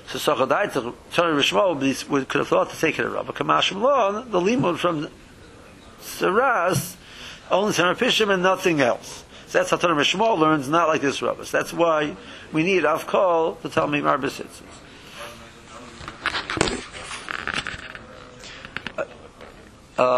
so 0.08 0.18
Sochadai 0.18 0.72
Torah 1.12 1.42
Shmuel 1.42 2.28
could 2.28 2.38
have 2.38 2.48
thought 2.48 2.70
to 2.70 2.80
take 2.80 2.98
it 2.98 3.04
a 3.04 3.08
rubber. 3.08 3.32
Kamashim 3.32 3.80
Lon 3.80 4.30
the 4.30 4.40
limud 4.40 4.78
from 4.78 5.08
Saras 6.00 6.96
only 7.50 7.72
Serapishtim 7.72 8.32
and 8.32 8.42
nothing 8.42 8.80
else. 8.80 9.24
So 9.46 9.58
That's 9.58 9.70
how 9.70 9.76
Torah 9.76 9.94
Mishmol 9.94 10.38
learns, 10.38 10.68
not 10.68 10.88
like 10.88 11.00
this 11.00 11.22
Rabbis. 11.22 11.50
That's 11.50 11.72
why 11.72 12.16
we 12.52 12.64
need 12.64 12.82
Avkol 12.82 13.60
to 13.62 13.68
tell 13.68 13.86
me 13.86 14.00
Marbisitzes. 14.00 14.62